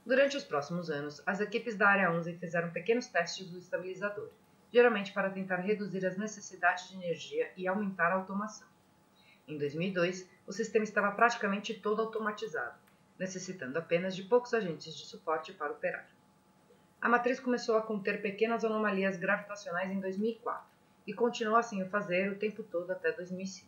Durante 0.06 0.38
os 0.38 0.44
próximos 0.44 0.89
anos, 0.89 1.22
as 1.25 1.39
equipes 1.39 1.75
da 1.75 1.89
Área 1.89 2.12
11 2.12 2.38
fizeram 2.38 2.72
pequenos 2.72 3.08
testes 3.08 3.50
do 3.50 3.60
estabilizador, 3.60 4.29
geralmente 4.72 5.12
para 5.12 5.29
tentar 5.29 5.58
reduzir 5.58 6.06
as 6.06 6.18
necessidades 6.18 6.89
de 6.89 6.96
energia 6.96 7.51
e 7.56 7.68
aumentar 7.68 8.12
a 8.12 8.15
automação. 8.15 8.68
Em 9.48 9.58
2002, 9.58 10.29
o 10.48 10.53
sistema 10.53 10.84
estava 10.84 11.12
praticamente 11.12 11.74
todo 11.74 12.01
automatizado, 12.01 12.77
necessitando 13.18 13.77
apenas 13.77 14.15
de 14.15 14.24
poucos 14.24 14.53
agentes 14.53 14.96
de 14.96 15.06
suporte 15.06 15.53
para 15.53 15.72
operar. 15.72 16.08
A 17.01 17.10
matriz 17.10 17.39
começou 17.39 17.77
a 17.77 17.82
conter 17.82 18.22
pequenas 18.22 18.63
anomalias 18.63 19.18
gravitacionais 19.18 19.89
em 19.89 20.00
2004 20.00 20.68
e 21.08 21.13
continuou 21.13 21.58
assim 21.58 21.82
a 21.82 21.89
fazer 21.89 22.32
o 22.32 22.38
tempo 22.38 22.62
todo 22.62 22.91
até 22.91 23.12
2005. 23.12 23.68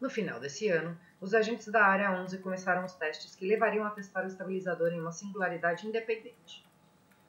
No 0.00 0.08
final 0.08 0.40
desse 0.40 0.68
ano, 0.68 0.98
os 1.24 1.32
agentes 1.32 1.68
da 1.68 1.82
Área 1.82 2.12
11 2.20 2.36
começaram 2.40 2.84
os 2.84 2.92
testes 2.92 3.34
que 3.34 3.46
levariam 3.46 3.86
a 3.86 3.88
testar 3.88 4.24
o 4.24 4.26
estabilizador 4.26 4.92
em 4.92 5.00
uma 5.00 5.10
singularidade 5.10 5.86
independente. 5.86 6.62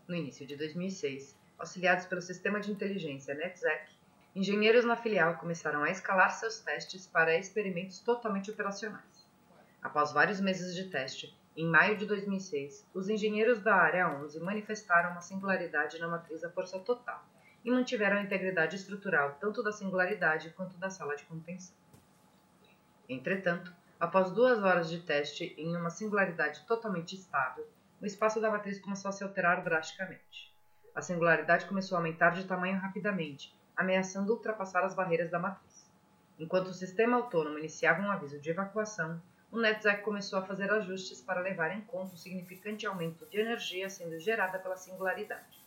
No 0.06 0.14
início 0.14 0.46
de 0.46 0.58
2006, 0.58 1.34
auxiliados 1.58 2.06
pelo 2.06 2.22
sistema 2.22 2.60
de 2.60 2.74
inteligência 2.74 3.34
NetZec, 3.34 3.90
engenheiros 4.36 4.84
na 4.84 4.98
filial 4.98 5.38
começaram 5.38 5.82
a 5.82 5.90
escalar 5.90 6.30
seus 6.32 6.60
testes 6.60 7.08
para 7.08 7.38
experimentos 7.38 8.02
totalmente 8.02 8.52
operacionais. 8.52 9.26
Após 9.82 10.12
vários 10.12 10.42
meses 10.42 10.76
de 10.76 10.90
teste, 10.90 11.34
em 11.56 11.66
maio 11.66 11.96
de 11.96 12.06
2006, 12.06 12.86
os 12.94 13.08
engenheiros 13.08 13.62
da 13.62 13.76
Área 13.76 14.10
11 14.10 14.42
manifestaram 14.42 15.12
uma 15.12 15.22
singularidade 15.22 15.98
na 16.00 16.10
matriz 16.10 16.44
à 16.44 16.50
força 16.50 16.78
total 16.80 17.26
e 17.64 17.72
mantiveram 17.72 18.18
a 18.18 18.24
integridade 18.24 18.76
estrutural 18.76 19.38
tanto 19.40 19.64
da 19.64 19.72
singularidade 19.72 20.50
quanto 20.50 20.76
da 20.76 20.90
sala 20.90 21.16
de 21.16 21.24
contenção. 21.24 21.74
Entretanto, 23.08 23.72
após 24.00 24.32
duas 24.32 24.62
horas 24.62 24.90
de 24.90 25.00
teste 25.00 25.54
em 25.58 25.76
uma 25.76 25.90
singularidade 25.90 26.66
totalmente 26.66 27.16
estável, 27.16 27.68
o 28.02 28.06
espaço 28.06 28.42
da 28.42 28.52
matriz 28.52 28.80
começou 28.80 29.10
a 29.10 29.12
se 29.12 29.24
alterar 29.24 29.64
drasticamente. 29.64 30.54
A 30.94 31.02
singularidade 31.02 31.66
começou 31.66 31.96
a 31.96 32.00
aumentar 32.00 32.32
de 32.32 32.46
tamanho 32.46 32.78
rapidamente, 32.78 33.56
ameaçando 33.76 34.34
ultrapassar 34.34 34.84
as 34.84 34.94
barreiras 34.94 35.32
da 35.32 35.40
matriz. 35.40 35.90
Enquanto 36.38 36.68
o 36.68 36.74
sistema 36.74 37.18
autônomo 37.18 37.58
iniciava 37.58 38.02
um 38.02 38.12
aviso 38.12 38.40
de 38.40 38.50
evacuação, 38.50 39.22
o 39.52 39.60
NetZec 39.60 40.04
começou 40.04 40.40
a 40.40 40.46
fazer 40.46 40.70
ajustes 40.70 41.22
para 41.22 41.42
levar 41.42 41.72
em 41.72 41.82
conta 41.82 42.16
o 42.16 42.18
significante 42.18 42.86
aumento 42.86 43.26
de 43.28 43.40
energia 43.40 43.90
sendo 43.90 44.20
gerada 44.20 44.60
pela 44.60 44.76
singularidade. 44.76 45.64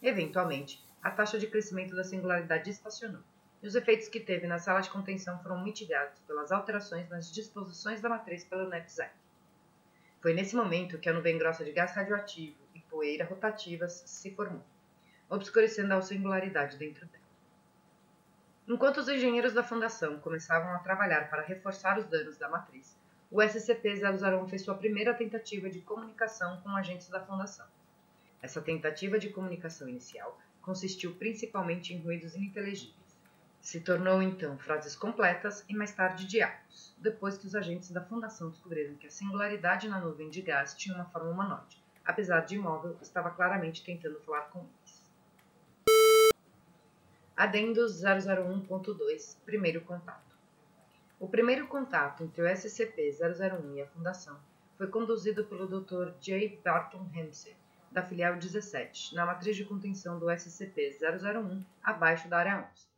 Eventualmente, 0.00 0.84
a 1.02 1.10
taxa 1.10 1.38
de 1.38 1.48
crescimento 1.48 1.96
da 1.96 2.04
singularidade 2.04 2.70
estacionou 2.70 3.22
e 3.64 3.66
os 3.66 3.74
efeitos 3.74 4.08
que 4.08 4.20
teve 4.20 4.46
na 4.46 4.58
sala 4.58 4.82
de 4.82 4.90
contenção 4.90 5.42
foram 5.42 5.64
mitigados 5.64 6.20
pelas 6.26 6.52
alterações 6.52 7.08
nas 7.08 7.32
disposições 7.32 7.98
da 7.98 8.10
matriz 8.10 8.44
pelo 8.44 8.68
NetZec. 8.68 9.10
Foi 10.20 10.34
nesse 10.34 10.54
momento 10.54 10.98
que 10.98 11.08
a 11.08 11.14
nuvem 11.14 11.38
grossa 11.38 11.64
de 11.64 11.72
gás 11.72 11.92
radioativo 11.92 12.58
e 12.74 12.80
poeira 12.80 13.24
rotativas 13.24 14.02
se 14.04 14.30
formou, 14.32 14.62
obscurecendo 15.30 15.94
a 15.94 16.02
singularidade 16.02 16.76
dentro 16.76 17.06
dela. 17.06 17.24
Enquanto 18.68 18.98
os 18.98 19.08
engenheiros 19.08 19.54
da 19.54 19.64
fundação 19.64 20.20
começavam 20.20 20.74
a 20.74 20.80
trabalhar 20.80 21.30
para 21.30 21.40
reforçar 21.40 21.98
os 21.98 22.04
danos 22.04 22.36
da 22.36 22.50
matriz, 22.50 22.94
o 23.30 23.38
SCP-001 23.38 24.46
fez 24.46 24.60
sua 24.60 24.74
primeira 24.74 25.14
tentativa 25.14 25.70
de 25.70 25.80
comunicação 25.80 26.60
com 26.60 26.76
agentes 26.76 27.08
da 27.08 27.24
fundação. 27.24 27.66
Essa 28.42 28.60
tentativa 28.60 29.18
de 29.18 29.30
comunicação 29.30 29.88
inicial 29.88 30.38
consistiu 30.60 31.14
principalmente 31.14 31.94
em 31.94 32.02
ruídos 32.02 32.34
ininteligíveis 32.34 33.03
se 33.64 33.80
tornou 33.80 34.20
então 34.20 34.58
frases 34.58 34.94
completas 34.94 35.64
e 35.66 35.74
mais 35.74 35.90
tarde 35.90 36.26
diálogos, 36.26 36.94
depois 36.98 37.38
que 37.38 37.46
os 37.46 37.54
agentes 37.54 37.90
da 37.90 38.04
fundação 38.04 38.50
descobriram 38.50 38.94
que 38.96 39.06
a 39.06 39.10
singularidade 39.10 39.88
na 39.88 39.98
nuvem 39.98 40.28
de 40.28 40.42
gás 40.42 40.74
tinha 40.74 40.94
uma 40.94 41.06
forma 41.06 41.30
humanoide. 41.30 41.82
Apesar 42.04 42.40
de 42.40 42.56
imóvel, 42.56 42.98
estava 43.00 43.30
claramente 43.30 43.82
tentando 43.82 44.20
falar 44.20 44.42
com 44.50 44.58
eles. 44.58 45.02
Adendo 47.34 47.86
001.2 47.86 49.38
Primeiro 49.46 49.80
contato. 49.80 50.36
O 51.18 51.26
primeiro 51.26 51.66
contato 51.66 52.22
entre 52.22 52.42
o 52.42 52.46
SCP-001 52.46 53.76
e 53.76 53.80
a 53.80 53.86
Fundação 53.86 54.38
foi 54.76 54.88
conduzido 54.88 55.42
pelo 55.46 55.66
Dr. 55.66 56.12
J. 56.20 56.60
Barton 56.62 57.08
Ramsey, 57.14 57.56
da 57.90 58.02
filial 58.02 58.36
17, 58.36 59.14
na 59.14 59.24
matriz 59.24 59.56
de 59.56 59.64
contenção 59.64 60.18
do 60.18 60.26
SCP-001, 60.26 61.64
abaixo 61.82 62.28
da 62.28 62.38
área 62.38 62.68
11. 62.70 62.93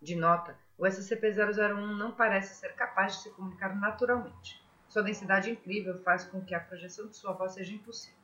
De 0.00 0.14
nota, 0.14 0.56
o 0.78 0.84
SCP-001 0.84 1.96
não 1.96 2.12
parece 2.12 2.54
ser 2.54 2.74
capaz 2.74 3.16
de 3.16 3.22
se 3.22 3.30
comunicar 3.30 3.74
naturalmente. 3.74 4.62
Sua 4.88 5.02
densidade 5.02 5.50
incrível 5.50 5.98
faz 6.02 6.24
com 6.24 6.44
que 6.44 6.54
a 6.54 6.60
projeção 6.60 7.06
de 7.08 7.16
sua 7.16 7.32
voz 7.32 7.52
seja 7.52 7.74
impossível. 7.74 8.18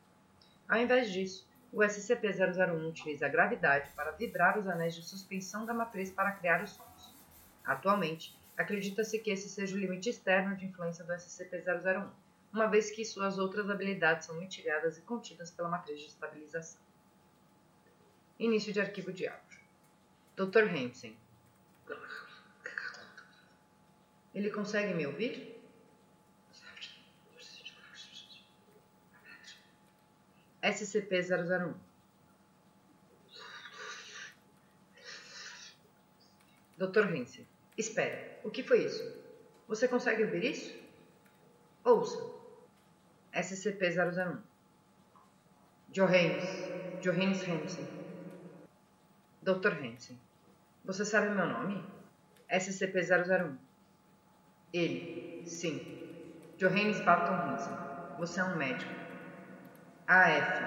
Ao 0.68 0.78
invés 0.78 1.10
disso, 1.10 1.48
o 1.72 1.78
SCP-001 1.78 2.88
utiliza 2.88 3.26
a 3.26 3.30
gravidade 3.30 3.90
para 3.96 4.10
vibrar 4.12 4.58
os 4.58 4.68
anéis 4.68 4.94
de 4.94 5.02
suspensão 5.02 5.64
da 5.64 5.72
matriz 5.72 6.10
para 6.10 6.32
criar 6.32 6.62
os 6.62 6.70
sons. 6.70 7.14
Atualmente, 7.64 8.38
acredita-se 8.56 9.18
que 9.18 9.30
esse 9.30 9.48
seja 9.48 9.74
o 9.74 9.78
limite 9.78 10.10
externo 10.10 10.54
de 10.54 10.66
influência 10.66 11.04
do 11.04 11.12
SCP-001, 11.12 12.10
uma 12.52 12.66
vez 12.66 12.90
que 12.90 13.04
suas 13.04 13.38
outras 13.38 13.70
habilidades 13.70 14.26
são 14.26 14.38
mitigadas 14.38 14.98
e 14.98 15.02
contidas 15.02 15.50
pela 15.50 15.70
matriz 15.70 16.00
de 16.00 16.06
estabilização. 16.06 16.80
Início 18.38 18.72
de 18.72 18.80
arquivo 18.80 19.12
de 19.12 19.26
áudio. 19.26 19.60
Dr. 20.36 20.68
Hansen, 20.68 21.16
ele 24.34 24.50
consegue 24.50 24.94
me 24.94 25.06
ouvir? 25.06 25.60
SCP-001 30.62 31.74
Dr. 36.78 37.04
Hansen, 37.14 37.46
espera, 37.76 38.40
o 38.42 38.50
que 38.50 38.62
foi 38.62 38.84
isso? 38.84 39.02
Você 39.68 39.86
consegue 39.88 40.24
ouvir 40.24 40.44
isso? 40.44 40.76
Ouça. 41.84 42.18
SCP-001 43.34 44.40
Johannes, 45.90 46.44
Johannes 47.00 47.42
Hansen 47.48 48.02
Dr. 49.42 49.72
Hansen, 49.72 50.18
você 50.84 51.04
sabe 51.04 51.30
meu 51.30 51.46
nome? 51.46 51.84
SCP-001 52.50 53.56
ele, 54.72 55.42
sim. 55.46 55.80
Johannes 56.56 56.98
Barton 57.02 57.34
Hansen. 57.34 57.76
Você 58.18 58.40
é 58.40 58.44
um 58.44 58.56
médico. 58.56 58.90
AF. 60.06 60.64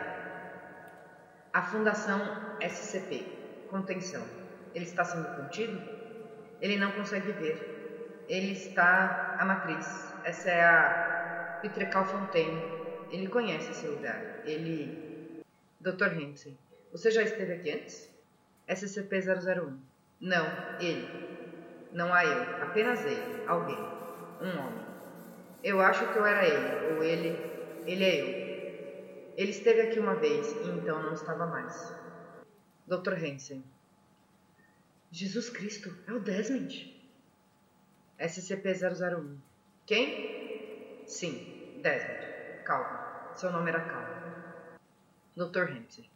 A 1.52 1.62
Fundação 1.64 2.22
SCP. 2.62 3.26
Contenção. 3.70 4.24
Ele 4.76 4.86
está 4.86 5.04
sendo 5.04 5.28
contido? 5.36 5.82
Ele 6.62 6.78
não 6.78 6.92
consegue 6.92 7.32
ver. 7.32 8.26
Ele 8.30 8.52
está. 8.52 9.38
A 9.40 9.46
matriz. 9.46 10.14
Essa 10.24 10.52
é 10.52 10.64
a 10.64 11.60
Pitrecal 11.64 12.06
Fontaine. 12.06 12.62
Ele 13.10 13.28
conhece 13.28 13.72
esse 13.72 13.88
lugar. 13.88 14.42
Ele. 14.46 15.44
Dr. 15.80 16.14
Hansen. 16.14 16.56
Você 16.92 17.10
já 17.10 17.24
esteve 17.24 17.54
aqui 17.54 17.72
antes? 17.72 18.14
SCP-001. 18.68 19.78
Não, 20.26 20.48
ele. 20.80 21.08
Não 21.92 22.12
há 22.12 22.26
eu, 22.26 22.64
apenas 22.64 23.00
ele, 23.06 23.46
alguém 23.46 23.78
um 24.42 24.60
homem. 24.60 24.86
Eu 25.64 25.80
acho 25.80 26.12
que 26.12 26.18
eu 26.18 26.26
era 26.26 26.44
ele, 26.44 26.96
ou 26.96 27.04
ele, 27.04 27.30
ele 27.86 28.04
é 28.04 28.22
eu. 28.22 29.34
Ele 29.38 29.52
esteve 29.52 29.82
aqui 29.82 30.00
uma 30.00 30.16
vez 30.16 30.52
e 30.52 30.70
então 30.70 31.04
não 31.04 31.14
estava 31.14 31.46
mais. 31.46 31.94
Dr. 32.88 33.14
Hansen. 33.14 33.64
Jesus 35.12 35.48
Cristo, 35.52 35.96
é 36.08 36.12
o 36.12 36.20
Desmond. 36.20 37.08
SCP-001. 38.20 39.38
Quem? 39.86 41.04
Sim, 41.06 41.80
Desmond. 41.84 42.64
Calma. 42.66 43.30
Seu 43.36 43.52
nome 43.52 43.70
era 43.70 43.82
Calma. 43.82 44.80
Dr. 45.38 45.72
Ramsey. 45.72 46.10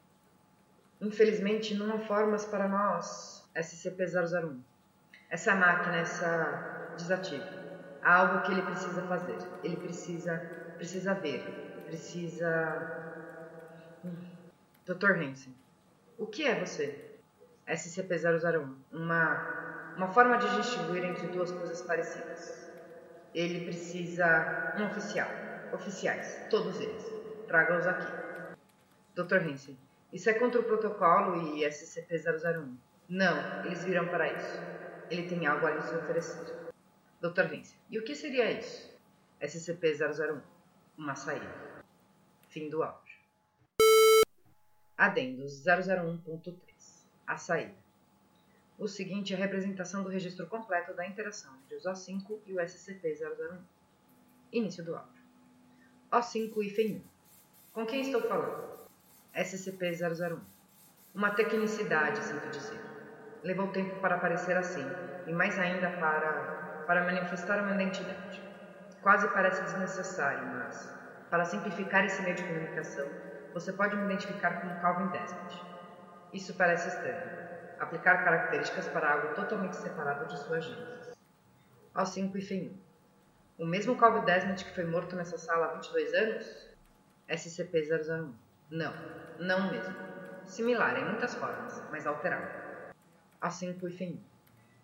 Infelizmente, 1.00 1.75
não 1.75 1.94
há 1.94 2.00
formas 2.00 2.44
para 2.46 2.68
nós, 2.68 3.38
SCP-001. 3.60 4.60
Essa 5.30 5.54
máquina, 5.56 5.98
essa 5.98 6.94
desativa. 6.98 7.46
Há 8.01 8.16
algo 8.16 8.42
que 8.42 8.51
ele 8.51 8.62
precisa 8.62 9.01
fazer. 9.04 9.38
Ele 9.63 9.78
precisa, 9.78 10.38
precisa 10.78 11.13
ver. 11.13 11.84
Precisa... 11.86 13.25
Hum. 14.04 14.16
Dr. 14.86 15.12
Hansen, 15.12 15.54
o 16.18 16.25
que 16.25 16.48
é 16.48 16.60
você? 16.60 17.20
SCP-001. 17.68 18.75
Uma, 18.92 19.94
uma 19.96 20.08
forma 20.08 20.38
de 20.38 20.56
distinguir 20.56 21.04
entre 21.04 21.28
duas 21.28 21.51
coisas 21.51 21.82
parecidas. 21.82 22.72
Ele 23.36 23.66
precisa... 23.66 24.74
Um 24.78 24.86
oficial. 24.88 25.30
Oficiais. 25.74 26.48
Todos 26.50 26.80
eles. 26.80 27.06
Traga-os 27.48 27.86
aqui. 27.86 28.12
Dr. 29.16 29.38
Hansen. 29.38 29.78
Isso 30.12 30.30
é 30.30 30.34
contra 30.34 30.60
o 30.60 30.63
protocolo 30.63 31.56
e 31.56 31.63
SCP-001. 31.63 32.88
Não, 33.10 33.66
eles 33.66 33.84
viram 33.84 34.08
para 34.08 34.32
isso. 34.32 34.60
Ele 35.10 35.28
tem 35.28 35.48
algo 35.48 35.66
a 35.66 35.72
lhes 35.72 35.92
oferecer. 35.92 36.46
Dr. 37.20 37.48
Vince, 37.50 37.75
e 37.89 37.98
o 37.98 38.04
que 38.04 38.13
seria 38.13 38.51
isso? 38.51 38.96
SCP-001. 39.42 40.39
Uma 40.96 41.16
saída. 41.16 41.51
Fim 42.50 42.70
do 42.70 42.84
áudio. 42.84 43.18
Adendos 44.96 45.66
001.3. 45.66 46.56
A 47.25 47.36
saída. 47.36 47.74
O 48.78 48.88
seguinte 48.88 49.34
é 49.34 49.36
a 49.36 49.39
representação 49.39 50.04
do 50.04 50.10
registro 50.10 50.46
completo 50.46 50.94
da 50.94 51.08
interação 51.08 51.58
entre 51.63 51.78
os 51.78 51.86
O5 51.86 52.39
e 52.46 52.54
o 52.54 52.58
SCP-001. 52.58 53.58
Início 54.51 54.86
do 54.86 54.96
áudio. 54.96 55.24
O5 56.12 56.63
e 56.63 56.75
FEM1. 56.75 57.01
Com 57.74 57.88
quem 57.88 58.01
estou 58.01 58.22
falando? 58.22 58.88
SCP-001. 59.36 60.39
Uma 61.16 61.32
tecnicidade, 61.32 62.24
sinto 62.24 62.50
dizer. 62.51 62.88
Levou 63.43 63.72
tempo 63.72 64.00
para 64.01 64.15
aparecer 64.15 64.55
assim, 64.58 65.01
e 65.25 65.34
mais 65.34 65.58
ainda 65.60 65.89
para, 65.89 66.58
para 66.86 67.03
manifestar 67.03 67.60
uma 67.62 67.74
identidade. 67.74 68.46
Quase 69.01 69.27
parece 69.29 69.63
desnecessário, 69.63 70.48
mas, 70.48 70.93
para 71.29 71.46
simplificar 71.46 72.03
esse 72.05 72.22
meio 72.22 72.36
de 72.36 72.43
comunicação, 72.43 73.15
você 73.53 73.72
pode 73.74 73.96
me 73.96 74.03
identificar 74.03 74.62
como 74.62 74.77
Calvin 74.79 75.08
Desmond. 75.08 75.67
Isso 76.34 76.55
parece 76.55 76.89
estranho. 76.89 77.31
Aplicar 77.77 78.24
características 78.24 78.88
para 78.89 79.12
algo 79.13 79.34
totalmente 79.36 79.77
separado 79.77 80.27
de 80.27 80.38
sua 80.38 80.60
gênese. 80.60 81.17
Ao 81.93 82.05
5 82.05 82.38
e 82.38 82.41
fim 82.41 82.81
1. 83.60 83.63
O 83.63 83.65
mesmo 83.65 83.98
Calvin 83.98 84.25
Desmond 84.25 84.63
que 84.65 84.75
foi 84.75 84.86
morto 84.86 85.15
nessa 85.15 85.38
sala 85.38 85.67
há 85.67 85.74
22 85.75 86.13
anos? 86.13 86.69
SCP-001. 87.27 88.34
Não, 88.69 88.93
não 89.38 89.72
mesmo. 89.72 89.96
Similar 90.46 90.98
em 90.98 91.05
muitas 91.05 91.36
formas, 91.36 91.86
mas 91.89 92.05
alterado. 92.05 92.59
Assim 93.41 93.74
por 93.74 93.89
fim. 93.91 94.19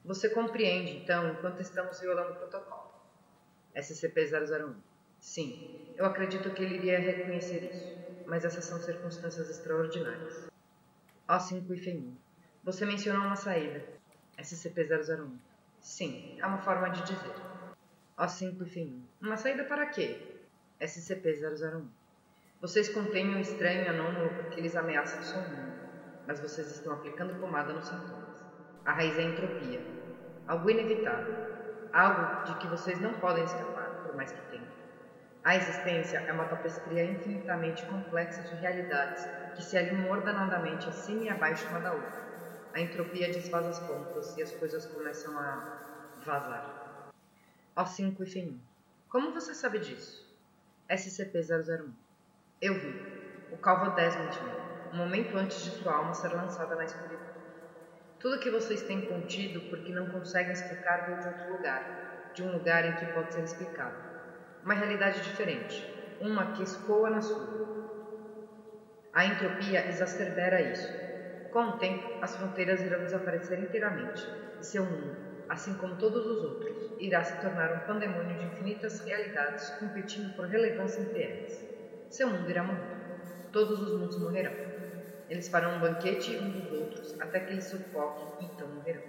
Você 0.04 0.30
compreende, 0.30 0.98
então, 0.98 1.30
enquanto 1.30 1.62
estamos 1.62 2.00
violando 2.00 2.34
o 2.34 2.36
protocolo. 2.36 2.92
SCP-001. 3.76 4.74
Sim, 5.20 5.94
eu 5.98 6.06
acredito 6.06 6.52
que 6.52 6.64
ele 6.64 6.76
iria 6.76 7.00
reconhecer 7.00 7.64
isso, 7.64 8.24
mas 8.28 8.46
essas 8.46 8.64
são 8.64 8.80
circunstâncias 8.80 9.50
extraordinárias. 9.50 10.48
O5 11.28 11.72
e 11.72 11.82
FEM1. 11.82 12.14
Você 12.64 12.86
mencionou 12.86 13.24
uma 13.24 13.36
saída. 13.36 13.84
SCP-001. 14.38 15.32
Sim, 15.82 16.38
é 16.40 16.46
uma 16.46 16.60
forma 16.60 16.90
de 16.92 17.02
dizer. 17.02 17.36
O5 18.18 18.62
e 18.62 18.70
FEM1. 18.70 19.02
Uma 19.22 19.38
saída 19.38 19.64
para 19.64 19.88
quê? 19.88 20.40
SCP-001. 20.80 21.84
Vocês 22.62 22.90
contêm 22.90 23.36
um 23.36 23.40
estranho 23.40 23.90
anômalo 23.90 24.30
porque 24.36 24.60
eles 24.60 24.76
ameaçam 24.76 25.20
o 25.20 25.24
seu 25.24 25.42
mundo, 25.42 25.74
mas 26.26 26.40
vocês 26.40 26.72
estão 26.72 26.94
aplicando 26.94 27.40
pomada 27.40 27.74
nos 27.74 27.86
sintomas. 27.86 28.35
A 28.86 28.94
raiz 28.94 29.18
é 29.18 29.22
a 29.22 29.26
entropia, 29.26 29.82
algo 30.48 30.70
inevitável, 30.70 31.34
algo 31.92 32.46
de 32.46 32.54
que 32.60 32.68
vocês 32.68 33.02
não 33.02 33.14
podem 33.16 33.44
escapar, 33.44 33.90
por 34.04 34.16
mais 34.16 34.32
que 34.32 34.42
tentem. 34.52 34.86
A 35.44 35.56
existência 35.56 36.18
é 36.20 36.32
uma 36.32 36.46
tapestria 36.46 37.04
infinitamente 37.04 37.84
complexa 37.86 38.44
de 38.44 38.56
realidades 38.62 39.26
que 39.56 39.64
se 39.64 39.76
alinham 39.76 40.10
ordenadamente 40.10 40.88
acima 40.88 41.24
e 41.24 41.30
abaixo 41.30 41.68
uma 41.70 41.80
da 41.80 41.94
outra. 41.94 42.26
A 42.74 42.80
entropia 42.82 43.28
desfaz 43.28 43.66
as 43.66 43.80
pontas 43.80 44.38
e 44.38 44.44
as 44.44 44.52
coisas 44.52 44.86
começam 44.86 45.36
a 45.40 45.80
vazar. 46.24 47.12
O5 47.76 48.20
e 48.20 48.24
FEM1. 48.24 48.58
Como 49.10 49.34
você 49.34 49.54
sabe 49.56 49.80
disso? 49.80 50.26
SCP-001. 50.90 51.90
Eu 52.62 52.74
vi. 52.76 53.52
O 53.52 53.58
Calvo 53.58 53.96
Desmond, 53.96 54.40
um 54.94 54.98
momento 54.98 55.38
antes 55.38 55.64
de 55.64 55.72
sua 55.72 55.96
alma 55.96 56.14
ser 56.14 56.34
lançada 56.34 56.76
na 56.76 56.86
escuridão. 56.86 57.35
Tudo 58.26 58.40
que 58.40 58.50
vocês 58.50 58.82
têm 58.82 59.00
contido 59.06 59.62
porque 59.70 59.94
não 59.94 60.08
conseguem 60.08 60.52
explicar 60.52 61.06
veio 61.06 61.20
de 61.20 61.28
outro 61.28 61.48
lugar, 61.48 61.88
de 62.34 62.42
um 62.42 62.52
lugar 62.52 62.84
em 62.84 62.96
que 62.96 63.06
pode 63.06 63.32
ser 63.32 63.44
explicado. 63.44 63.96
Uma 64.64 64.74
realidade 64.74 65.22
diferente, 65.22 65.88
uma 66.20 66.52
que 66.52 66.64
escoa 66.64 67.08
na 67.08 67.22
sua. 67.22 67.48
A 69.14 69.28
entropia 69.28 69.88
exacerbera 69.88 70.60
isso. 70.60 70.92
Com 71.52 71.66
o 71.66 71.78
tempo, 71.78 72.10
as 72.20 72.36
fronteiras 72.36 72.82
irão 72.82 73.04
desaparecer 73.04 73.60
inteiramente, 73.60 74.28
e 74.60 74.66
seu 74.66 74.84
mundo, 74.84 75.16
assim 75.48 75.76
como 75.76 75.96
todos 75.96 76.26
os 76.26 76.42
outros, 76.42 76.96
irá 76.98 77.24
se 77.24 77.40
tornar 77.40 77.72
um 77.72 77.80
pandemônio 77.80 78.36
de 78.36 78.44
infinitas 78.44 78.98
realidades 79.02 79.70
competindo 79.70 80.32
por 80.32 80.48
relevância 80.48 81.00
entre 81.00 81.22
elas. 81.22 81.64
Seu 82.10 82.28
mundo 82.28 82.50
irá 82.50 82.64
morrer. 82.64 82.90
Todos 83.52 83.80
os 83.80 83.94
mundos 83.94 84.18
morrerão. 84.18 84.65
Eles 85.28 85.48
farão 85.48 85.78
um 85.78 85.80
banquete 85.80 86.38
uns 86.38 86.54
dos 86.54 86.72
outros 86.72 87.20
até 87.20 87.40
que 87.40 87.54
eles 87.54 87.66
sufoquem 87.66 88.46
então 88.46 88.68
morrerão. 88.68 89.02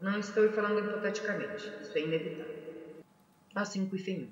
Não 0.00 0.18
estou 0.18 0.50
falando 0.52 0.80
hipoteticamente, 0.80 1.68
isso 1.82 1.96
é 1.96 2.00
inevitável. 2.00 2.64
A5 3.54 3.92
e 3.92 3.96
FEM1. 3.96 4.28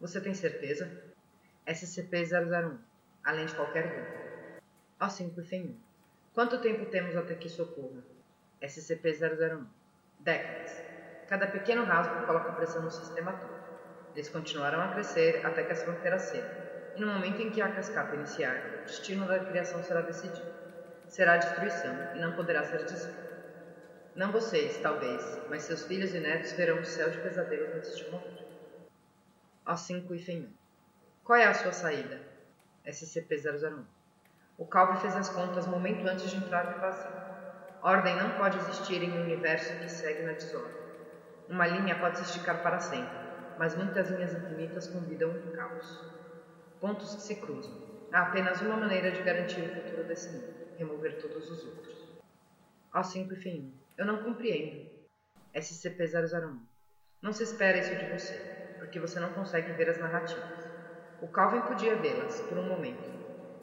Você 0.00 0.20
tem 0.20 0.32
certeza? 0.32 0.90
SCP-001, 1.66 2.78
além 3.24 3.46
de 3.46 3.54
qualquer 3.54 3.88
dúvida. 3.88 4.62
A5 5.00 5.32
e 5.36 5.42
FEM1. 5.42 5.74
Quanto 6.32 6.60
tempo 6.60 6.86
temos 6.86 7.16
até 7.16 7.34
que 7.34 7.48
isso 7.48 7.62
ocorra? 7.62 8.02
SCP-001. 8.62 9.66
Décadas. 10.20 10.82
Cada 11.28 11.46
pequeno 11.48 11.84
rasgo 11.84 12.26
coloca 12.26 12.52
pressão 12.52 12.82
no 12.82 12.90
sistema 12.90 13.32
todo. 13.32 13.64
Eles 14.14 14.28
continuarão 14.28 14.80
a 14.80 14.92
crescer 14.92 15.44
até 15.44 15.64
que 15.64 15.72
as 15.72 15.82
fronteiras 15.82 16.22
cedam 16.22 16.63
e 16.96 17.00
no 17.00 17.08
momento 17.08 17.42
em 17.42 17.50
que 17.50 17.60
a 17.60 17.72
cascata 17.72 18.14
iniciar, 18.14 18.56
o 18.82 18.84
destino 18.84 19.26
da 19.26 19.40
criação 19.40 19.82
será 19.82 20.00
decidido. 20.02 20.54
Será 21.08 21.36
destruição 21.36 21.92
e 22.14 22.20
não 22.20 22.32
poderá 22.32 22.62
ser 22.64 22.84
desfeita. 22.84 23.24
Não 24.14 24.30
vocês, 24.30 24.78
talvez, 24.80 25.40
mas 25.50 25.64
seus 25.64 25.84
filhos 25.84 26.14
e 26.14 26.20
netos 26.20 26.52
verão 26.52 26.80
o 26.80 26.84
céu 26.84 27.10
de 27.10 27.18
pesadelos 27.18 27.74
antes 27.74 27.96
de 27.96 28.10
morrer. 28.10 28.46
O5 29.66 30.04
e 30.12 30.18
FEM1. 30.18 30.48
Qual 31.24 31.36
é 31.36 31.46
a 31.46 31.54
sua 31.54 31.72
saída? 31.72 32.20
SCP-001. 32.86 33.82
O 34.56 34.64
Calvi 34.64 35.00
fez 35.00 35.16
as 35.16 35.30
contas 35.30 35.66
momento 35.66 36.06
antes 36.06 36.30
de 36.30 36.36
entrar 36.36 36.72
no 36.72 36.80
vazio. 36.80 37.10
Ordem 37.82 38.16
não 38.16 38.30
pode 38.38 38.56
existir 38.58 39.02
em 39.02 39.10
um 39.10 39.22
universo 39.22 39.74
que 39.80 39.88
segue 39.88 40.22
na 40.22 40.32
desordem. 40.32 40.84
Uma 41.48 41.66
linha 41.66 41.98
pode 41.98 42.18
se 42.18 42.24
esticar 42.24 42.62
para 42.62 42.78
sempre, 42.78 43.18
mas 43.58 43.74
muitas 43.74 44.10
linhas 44.10 44.32
infinitas 44.32 44.86
convidam 44.86 45.30
um 45.30 45.50
caos 45.50 46.14
pontos 46.80 47.14
que 47.14 47.22
se 47.22 47.34
cruzam. 47.36 47.72
Há 48.12 48.22
apenas 48.22 48.60
uma 48.60 48.76
maneira 48.76 49.10
de 49.10 49.22
garantir 49.22 49.62
o 49.62 49.74
futuro 49.74 50.04
desse 50.04 50.30
mundo: 50.30 50.54
remover 50.76 51.20
todos 51.20 51.50
os 51.50 51.64
outros. 51.64 51.94
O5 52.92 53.32
e 53.32 53.36
fim 53.36 53.60
1. 53.60 53.72
Eu 53.98 54.06
não 54.06 54.22
compreendo. 54.22 54.88
SCP-001. 55.54 56.58
Não 57.22 57.32
se 57.32 57.42
espera 57.42 57.78
isso 57.78 57.96
de 57.96 58.06
você, 58.06 58.38
porque 58.78 59.00
você 59.00 59.18
não 59.18 59.32
consegue 59.32 59.72
ver 59.72 59.88
as 59.88 59.98
narrativas. 59.98 60.68
O 61.20 61.28
Calvin 61.28 61.60
podia 61.62 61.96
vê-las, 61.96 62.40
por 62.42 62.58
um 62.58 62.68
momento. 62.68 63.08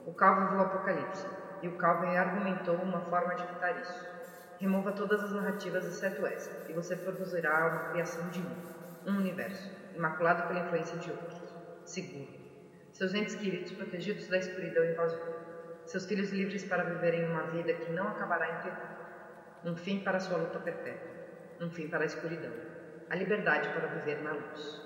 O 0.05 0.13
Calvin 0.13 0.49
viu 0.49 0.57
o 0.57 0.61
Apocalipse, 0.61 1.25
e 1.61 1.67
o 1.67 1.77
Calvin 1.77 2.15
argumentou 2.15 2.75
uma 2.77 3.01
forma 3.09 3.35
de 3.35 3.43
evitar 3.43 3.79
isso. 3.79 4.09
Remova 4.59 4.91
todas 4.91 5.23
as 5.23 5.31
narrativas 5.31 5.85
exceto 5.85 6.25
essa, 6.25 6.49
e 6.67 6.73
você 6.73 6.95
produzirá 6.95 7.67
uma 7.67 7.89
criação 7.91 8.29
de 8.29 8.41
um, 8.41 9.11
um 9.11 9.17
universo, 9.17 9.69
imaculado 9.93 10.47
pela 10.47 10.59
influência 10.59 10.97
de 10.97 11.11
outros, 11.11 11.55
seguro 11.85 12.40
seus 13.01 13.15
entes 13.15 13.33
queridos 13.33 13.71
protegidos 13.71 14.27
da 14.27 14.37
escuridão 14.37 14.85
invasora, 14.85 15.35
seus 15.87 16.05
filhos 16.05 16.29
livres 16.29 16.63
para 16.63 16.83
viverem 16.83 17.25
uma 17.25 17.47
vida 17.47 17.73
que 17.73 17.91
não 17.93 18.07
acabará 18.09 18.59
em 18.59 18.61
terror, 18.61 18.89
um 19.65 19.75
fim 19.75 20.03
para 20.03 20.19
sua 20.19 20.37
luta 20.37 20.59
perpétua, 20.59 21.09
um 21.59 21.71
fim 21.71 21.87
para 21.87 22.03
a 22.03 22.05
escuridão, 22.05 22.53
a 23.09 23.15
liberdade 23.15 23.69
para 23.69 23.87
viver 23.87 24.21
na 24.21 24.33
luz. 24.33 24.83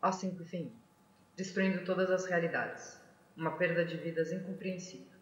Ó 0.00 0.12
cinco 0.12 0.44
fim, 0.44 0.72
destruindo 1.34 1.84
todas 1.84 2.08
as 2.08 2.24
realidades, 2.24 3.00
uma 3.36 3.56
perda 3.56 3.84
de 3.84 3.96
vidas 3.96 4.30
incompreensível. 4.30 5.18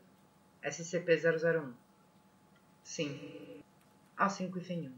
SCP-001 0.62 1.72
Sim. 2.82 3.62
Ó 4.20 4.28
cinco 4.28 4.58
e 4.58 4.60
fim 4.60 4.88
1. 4.88 4.92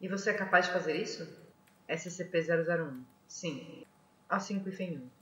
E 0.00 0.08
você 0.08 0.30
é 0.30 0.34
capaz 0.34 0.66
de 0.66 0.72
fazer 0.72 0.96
isso? 0.96 1.24
SCP-001 1.88 3.00
Sim. 3.28 3.86
A5 4.28 4.66
e 4.66 4.72
FEM 4.72 4.98
1. 4.98 5.17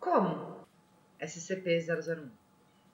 Como? 0.00 0.66
SCP-001. 1.20 2.30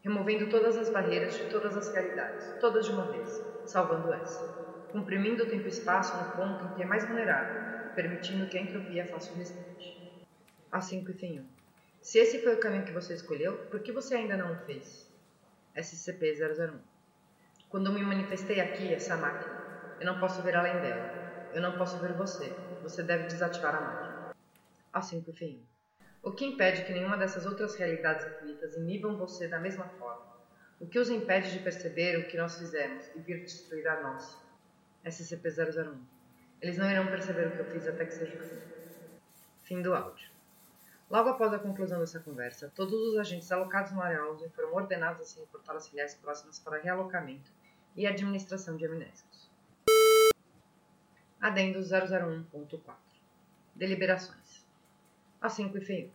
Removendo 0.03 0.51
todas 0.51 0.77
as 0.77 0.91
barreiras 0.91 1.39
de 1.39 1.49
todas 1.49 1.77
as 1.77 1.89
realidades, 1.95 2.53
todas 2.61 2.85
de 2.85 2.91
uma 2.91 3.07
vez, 3.07 3.41
salvando 3.65 4.13
essa. 4.13 4.45
Comprimindo 4.91 5.45
o 5.45 5.47
tempo 5.47 5.67
e 5.67 5.69
espaço 5.69 6.17
no 6.17 6.33
ponto 6.33 6.65
em 6.65 6.75
que 6.75 6.83
é 6.83 6.85
mais 6.85 7.07
vulnerável, 7.07 7.93
permitindo 7.95 8.49
que 8.49 8.59
a 8.59 8.61
entropia 8.61 9.07
faça 9.07 9.33
o 9.33 9.37
restante. 9.37 10.27
A5 10.73 11.09
e 11.09 11.13
FEM 11.13 11.41
1. 11.41 11.47
Se 12.03 12.19
esse 12.19 12.43
foi 12.43 12.57
o 12.57 12.61
caminho 12.61 12.85
que 12.85 12.93
você 12.93 13.15
escolheu, 13.15 13.57
por 13.71 13.79
que 13.81 13.93
você 13.93 14.17
ainda 14.17 14.37
não 14.37 14.53
o 14.53 14.57
fez? 14.67 15.09
SCP-001. 15.77 16.75
Quando 17.69 17.93
me 17.93 18.03
manifestei 18.03 18.61
aqui, 18.61 18.93
essa 18.93 19.17
máquina, 19.17 19.97
eu 20.01 20.07
não 20.07 20.19
posso 20.19 20.43
ver 20.43 20.57
além 20.57 20.81
dela. 20.81 21.51
Eu 21.55 21.63
não 21.63 21.79
posso 21.79 21.99
ver 22.01 22.15
você. 22.15 22.53
Você 22.83 23.05
deve 23.05 23.29
desativar 23.29 23.77
a 23.77 23.81
máquina. 23.81 24.35
A5 24.93 25.29
e 25.29 25.33
FEM 25.33 25.55
1. 25.73 25.76
O 26.27 26.33
que 26.33 26.45
impede 26.45 26.85
que 26.85 26.93
nenhuma 26.93 27.17
dessas 27.17 27.47
outras 27.47 27.77
realidades 27.77 28.27
infinitas 28.27 28.77
inibam 28.77 29.17
você 29.17 29.47
da 29.47 29.61
mesma 29.61 29.85
forma? 29.91 30.27
O 30.81 30.85
que 30.89 30.99
os 30.99 31.09
impede 31.09 31.53
de 31.53 31.61
perceber 31.61 32.19
o 32.19 32.27
que 32.27 32.37
nós 32.37 32.59
fizemos 32.59 33.09
e 33.15 33.21
vir 33.21 33.45
destruir 33.45 33.87
a 33.87 34.03
nós? 34.03 34.37
SCP-001. 35.05 35.97
Eles 36.61 36.79
não 36.79 36.91
irão 36.91 37.07
perceber 37.07 37.47
o 37.47 37.53
que 37.53 37.59
eu 37.61 37.65
fiz 37.67 37.87
até 37.87 38.05
que 38.05 38.13
seja 38.13 38.43
fim. 38.43 38.61
Fim 39.63 39.83
do 39.83 39.95
áudio. 39.95 40.29
Logo 41.09 41.29
após 41.29 41.53
a 41.53 41.61
conclusão 41.61 42.01
dessa 42.01 42.19
conversa, 42.19 42.73
todos 42.75 42.93
os 42.93 43.19
agentes 43.19 43.53
alocados 43.53 43.93
no 43.93 44.03
Área 44.03 44.29
11 44.29 44.49
foram 44.49 44.75
ordenados 44.75 45.23
a 45.23 45.25
se 45.25 45.39
reportar 45.39 45.77
às 45.77 45.87
filiais 45.87 46.17
próximas 46.17 46.59
para 46.59 46.83
realocamento 46.83 47.53
e 47.95 48.05
administração 48.05 48.77
de 48.77 48.85
amnésicos. 48.85 49.49
Adendo 51.41 51.79
001.4 51.79 52.81
Deliberações 53.77 54.67
assim 55.41 55.69
que 55.69 55.81
FEI. 55.81 56.11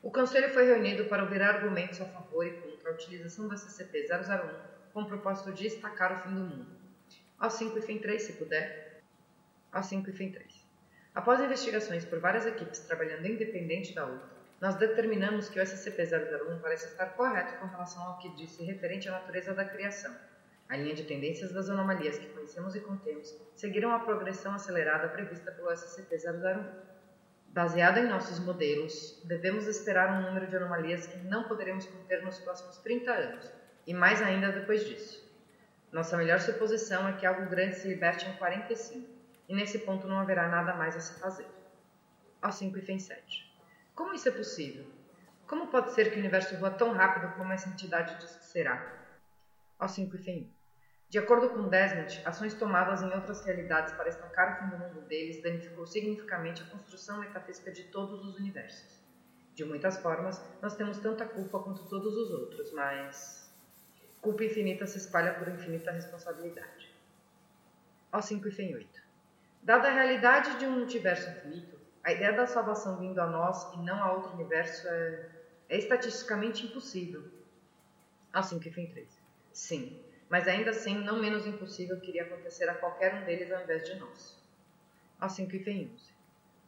O 0.00 0.12
Conselho 0.12 0.52
foi 0.54 0.64
reunido 0.64 1.06
para 1.06 1.24
ouvir 1.24 1.42
argumentos 1.42 2.00
a 2.00 2.04
favor 2.04 2.46
e 2.46 2.52
contra 2.52 2.90
a 2.90 2.94
utilização 2.94 3.48
da 3.48 3.56
SCP-001 3.56 4.54
com 4.92 5.02
o 5.02 5.06
propósito 5.06 5.52
de 5.52 5.64
destacar 5.64 6.12
o 6.12 6.18
fim 6.18 6.34
do 6.34 6.40
mundo. 6.40 6.66
Ao 7.38 7.50
5 7.50 7.78
e 7.78 7.82
fim 7.82 7.98
3, 7.98 8.22
se 8.22 8.32
puder. 8.34 9.02
Ao 9.72 9.82
5 9.82 10.08
e 10.08 10.12
fim 10.12 10.30
3. 10.30 10.66
Após 11.14 11.40
investigações 11.40 12.04
por 12.04 12.20
várias 12.20 12.46
equipes 12.46 12.78
trabalhando 12.80 13.26
independente 13.26 13.92
da 13.92 14.06
outra, 14.06 14.28
nós 14.60 14.76
determinamos 14.76 15.48
que 15.48 15.58
o 15.58 15.62
SCP-001 15.62 16.60
parece 16.60 16.86
estar 16.86 17.06
correto 17.14 17.58
com 17.58 17.66
relação 17.66 18.02
ao 18.02 18.18
que 18.18 18.28
disse 18.36 18.64
referente 18.64 19.08
à 19.08 19.12
natureza 19.12 19.52
da 19.52 19.64
criação. 19.64 20.14
A 20.68 20.76
linha 20.76 20.94
de 20.94 21.04
tendências 21.04 21.52
das 21.52 21.68
anomalias 21.70 22.18
que 22.18 22.26
conhecemos 22.28 22.76
e 22.76 22.80
contemos 22.80 23.34
seguiram 23.56 23.92
a 23.92 23.98
progressão 23.98 24.54
acelerada 24.54 25.08
prevista 25.08 25.50
pelo 25.50 25.70
SCP-001. 25.70 26.64
Baseado 27.48 27.98
em 27.98 28.08
nossos 28.08 28.38
modelos, 28.38 29.20
devemos 29.24 29.66
esperar 29.66 30.12
um 30.12 30.22
número 30.22 30.46
de 30.46 30.56
anomalias 30.56 31.06
que 31.06 31.16
não 31.18 31.44
poderemos 31.44 31.86
conter 31.86 32.22
nos 32.22 32.38
próximos 32.38 32.76
30 32.78 33.10
anos, 33.10 33.52
e 33.86 33.94
mais 33.94 34.20
ainda 34.22 34.52
depois 34.52 34.84
disso. 34.84 35.26
Nossa 35.90 36.16
melhor 36.16 36.40
suposição 36.40 37.08
é 37.08 37.14
que 37.14 37.24
algo 37.24 37.48
grande 37.48 37.76
se 37.76 37.88
liberte 37.88 38.28
em 38.28 38.36
45, 38.36 39.08
e 39.48 39.54
nesse 39.54 39.78
ponto 39.80 40.06
não 40.06 40.18
haverá 40.18 40.46
nada 40.48 40.74
mais 40.74 40.94
a 40.94 41.00
se 41.00 41.18
fazer. 41.18 41.46
Ao 42.40 42.52
5 42.52 42.78
e 42.78 42.82
FEM 42.82 42.98
7. 42.98 43.52
Como 43.94 44.14
isso 44.14 44.28
é 44.28 44.32
possível? 44.32 44.86
Como 45.46 45.68
pode 45.68 45.92
ser 45.92 46.10
que 46.10 46.16
o 46.16 46.20
universo 46.20 46.56
voa 46.58 46.70
tão 46.70 46.92
rápido 46.92 47.34
como 47.34 47.52
essa 47.52 47.68
entidade 47.70 48.14
diz 48.18 48.36
que 48.36 48.44
será? 48.44 49.06
Ao 49.78 49.88
5 49.88 50.14
e 50.14 50.18
FEM 50.18 50.42
1. 50.42 50.57
De 51.10 51.18
acordo 51.18 51.48
com 51.48 51.68
Desmond, 51.70 52.20
ações 52.26 52.52
tomadas 52.52 53.00
em 53.00 53.10
outras 53.14 53.42
realidades 53.42 53.94
para 53.94 54.10
estancar 54.10 54.52
o 54.52 54.58
fim 54.58 54.76
do 54.76 54.76
mundo 54.76 55.00
deles 55.08 55.42
danificou 55.42 55.86
significativamente 55.86 56.62
a 56.62 56.66
construção 56.66 57.20
metafísica 57.20 57.72
de 57.72 57.84
todos 57.84 58.26
os 58.26 58.36
universos. 58.38 59.00
De 59.54 59.64
muitas 59.64 59.96
formas, 59.96 60.38
nós 60.60 60.76
temos 60.76 60.98
tanta 60.98 61.24
culpa 61.24 61.60
quanto 61.60 61.88
todos 61.88 62.14
os 62.14 62.30
outros, 62.30 62.70
mas. 62.72 63.50
Culpa 64.20 64.44
infinita 64.44 64.86
se 64.86 64.98
espalha 64.98 65.32
por 65.32 65.48
infinita 65.48 65.90
responsabilidade. 65.92 66.94
Ao 68.12 68.20
5 68.20 68.46
e 68.46 68.50
FEM 68.50 68.74
8. 68.74 69.02
Dada 69.62 69.88
a 69.88 69.92
realidade 69.92 70.58
de 70.58 70.66
um 70.66 70.72
multiverso 70.72 71.30
infinito, 71.30 71.78
a 72.04 72.12
ideia 72.12 72.34
da 72.34 72.46
salvação 72.46 72.98
vindo 72.98 73.18
a 73.18 73.26
nós 73.26 73.72
e 73.74 73.78
não 73.78 74.02
a 74.02 74.12
outro 74.12 74.34
universo 74.34 74.86
é, 74.86 75.30
é 75.70 75.78
estatisticamente 75.78 76.66
impossível. 76.66 77.24
Ao 78.30 78.42
5 78.42 78.68
e 78.68 78.70
FEM 78.70 78.90
3. 78.90 79.22
Sim, 79.52 80.04
mas 80.28 80.46
ainda 80.46 80.70
assim 80.70 80.98
não 80.98 81.18
menos 81.18 81.46
impossível 81.46 81.98
que 82.00 82.10
iria 82.10 82.24
acontecer 82.24 82.68
a 82.68 82.74
qualquer 82.74 83.14
um 83.14 83.24
deles 83.24 83.50
ao 83.50 83.62
invés 83.62 83.84
de 83.84 83.98
nós. 83.98 84.38
Ao 85.18 85.28
5 85.28 85.56
e 85.56 85.58
FEI 85.64 85.90
11. 85.94 86.12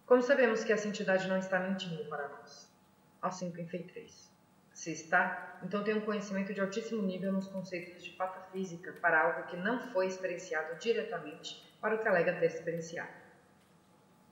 Como 0.07 0.23
sabemos 0.23 0.65
que 0.65 0.73
essa 0.73 0.89
entidade 0.89 1.29
não 1.29 1.39
está 1.39 1.61
mentindo 1.61 2.05
para 2.07 2.29
nós? 2.29 2.69
Ao 3.21 3.31
5 3.31 3.61
e 3.61 3.67
FEI 3.67 3.83
3. 3.85 4.31
Se 4.73 4.93
está, 4.93 5.61
então 5.63 5.85
tem 5.85 5.95
um 5.95 6.01
conhecimento 6.01 6.55
de 6.55 6.61
altíssimo 6.61 7.03
nível 7.03 7.33
nos 7.33 7.47
conceitos 7.49 8.03
de 8.03 8.11
patafísica 8.11 8.93
para 8.95 9.21
algo 9.21 9.49
que 9.49 9.57
não 9.57 9.93
foi 9.93 10.07
experienciado 10.07 10.79
diretamente 10.79 11.63
para 11.81 11.95
o 11.95 11.99
que 11.99 12.09
alega 12.09 12.33
ter 12.41 12.47
experienciado. 12.47 13.13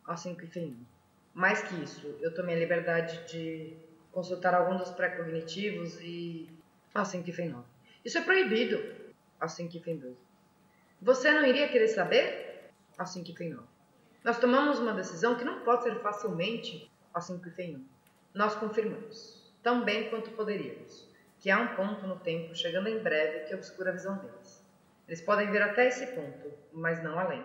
Ao 0.05 0.17
5 0.17 0.43
e 0.43 0.47
FEI 0.47 0.65
1. 0.65 0.87
Mais 1.35 1.63
que 1.63 1.75
isso, 1.83 2.19
eu 2.21 2.35
tomei 2.35 2.57
a 2.57 2.59
liberdade 2.59 3.31
de 3.31 3.77
consultar 4.11 4.55
algum 4.55 4.77
dos 4.77 4.91
pré-cognitivos 4.91 6.01
e... 6.01 6.49
Ao 6.95 7.05
5 7.05 7.29
e 7.29 7.33
FEI 7.33 7.49
9. 7.51 7.65
Isso 8.05 8.19
é 8.19 8.23
proibido! 8.23 9.08
Assim 9.41 9.69
que 9.69 9.81
fim 9.81 9.97
12. 9.97 10.17
Você 11.01 11.31
não 11.31 11.47
iria 11.47 11.69
querer 11.69 11.89
saber? 11.89 12.71
Assim 12.97 13.23
que 13.23 13.37
fim 13.37 13.51
9. 13.51 13.67
Nós 14.25 14.39
tomamos 14.39 14.79
uma 14.79 14.93
decisão 14.93 15.37
que 15.37 15.45
não 15.45 15.61
pode 15.61 15.85
ser 15.85 16.01
facilmente 16.01 16.91
assim 17.15 17.39
que 17.39 17.51
fim 17.51 17.77
1. 17.77 17.87
Nós 18.35 18.55
confirmamos, 18.57 19.53
tão 19.63 19.85
bem 19.85 20.11
quanto 20.11 20.31
poderíamos, 20.33 21.09
que 21.39 21.51
há 21.51 21.59
um 21.59 21.77
ponto 21.77 22.07
no 22.07 22.19
tempo 22.19 22.55
chegando 22.55 22.89
em 22.89 22.99
breve 22.99 23.47
que 23.47 23.55
obscura 23.55 23.91
a 23.91 23.95
visão 23.95 24.19
deles. 24.19 24.65
Eles 25.07 25.21
podem 25.21 25.51
ver 25.51 25.63
até 25.63 25.87
esse 25.87 26.07
ponto, 26.09 26.53
mas 26.73 27.03
não 27.03 27.19
além. 27.19 27.45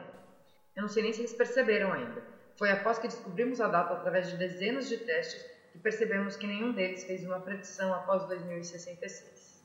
Eu 0.75 0.81
não 0.81 0.89
sei 0.89 1.03
nem 1.03 1.13
se 1.13 1.21
eles 1.21 1.33
perceberam 1.33 1.93
ainda. 1.93 2.23
Foi 2.57 2.69
após 2.71 2.99
que 2.99 3.07
descobrimos 3.07 3.61
a 3.61 3.67
data 3.67 3.93
através 3.93 4.29
de 4.29 4.37
dezenas 4.37 4.89
de 4.89 4.97
testes 4.97 5.43
que 5.71 5.79
percebemos 5.79 6.35
que 6.35 6.45
nenhum 6.45 6.71
deles 6.71 7.03
fez 7.03 7.23
uma 7.23 7.39
predição 7.39 7.93
após 7.93 8.25
2066. 8.27 9.63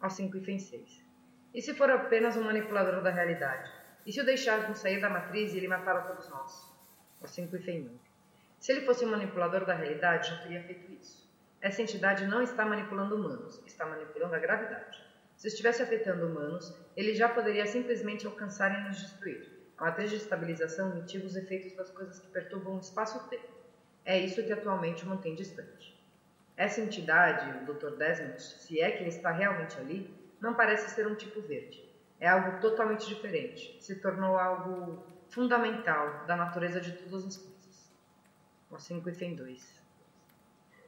Ao 0.00 0.08
5 0.08 0.36
e 0.36 0.40
fim 0.40 0.58
6. 0.58 1.07
E 1.54 1.62
se 1.62 1.74
for 1.74 1.90
apenas 1.90 2.36
um 2.36 2.44
manipulador 2.44 3.02
da 3.02 3.10
realidade? 3.10 3.70
E 4.06 4.12
se 4.12 4.20
o 4.20 4.24
deixarmos 4.24 4.78
sair 4.78 5.00
da 5.00 5.08
matriz 5.08 5.52
e 5.52 5.56
ele 5.56 5.68
matar 5.68 5.96
a 5.96 6.02
todos 6.02 6.28
nós? 6.28 6.70
Assim 7.22 7.48
foi 7.48 7.58
Feynman. 7.58 7.98
Se 8.60 8.72
ele 8.72 8.82
fosse 8.82 9.04
um 9.04 9.10
manipulador 9.10 9.64
da 9.64 9.74
realidade, 9.74 10.28
já 10.28 10.36
teria 10.42 10.62
feito 10.62 10.92
isso. 10.92 11.28
Essa 11.60 11.82
entidade 11.82 12.26
não 12.26 12.42
está 12.42 12.64
manipulando 12.64 13.16
humanos, 13.16 13.62
está 13.66 13.86
manipulando 13.86 14.34
a 14.34 14.38
gravidade. 14.38 15.02
Se 15.36 15.48
estivesse 15.48 15.82
afetando 15.82 16.26
humanos, 16.26 16.74
ele 16.96 17.14
já 17.14 17.28
poderia 17.28 17.66
simplesmente 17.66 18.26
alcançar 18.26 18.78
e 18.78 18.88
nos 18.88 19.00
destruir. 19.00 19.58
A 19.76 19.84
matriz 19.84 20.10
de 20.10 20.16
estabilização 20.16 20.94
mitiga 20.94 21.26
os 21.26 21.36
efeitos 21.36 21.72
das 21.76 21.90
coisas 21.90 22.18
que 22.18 22.26
perturbam 22.28 22.76
o 22.76 22.80
espaço-tempo. 22.80 23.46
É 24.04 24.18
isso 24.18 24.42
que 24.42 24.52
atualmente 24.52 25.04
o 25.04 25.08
mantém 25.08 25.34
distante. 25.34 25.96
Essa 26.56 26.80
entidade, 26.80 27.70
o 27.70 27.72
Dr. 27.72 27.96
Desmond, 27.96 28.42
se 28.42 28.80
é 28.80 28.90
que 28.90 29.04
ele 29.04 29.10
está 29.10 29.30
realmente 29.30 29.78
ali, 29.78 30.17
não 30.40 30.54
parece 30.54 30.94
ser 30.94 31.06
um 31.06 31.14
tipo 31.14 31.40
verde. 31.40 31.84
É 32.20 32.28
algo 32.28 32.60
totalmente 32.60 33.06
diferente. 33.06 33.76
Se 33.80 33.96
tornou 33.96 34.36
algo 34.36 35.04
fundamental 35.28 36.24
da 36.26 36.36
natureza 36.36 36.80
de 36.80 36.92
todas 36.92 37.26
as 37.26 37.36
coisas. 37.36 37.92
O 38.70 38.78
5 38.78 39.08
e 39.08 39.14
FEM 39.14 39.34
2. 39.34 39.82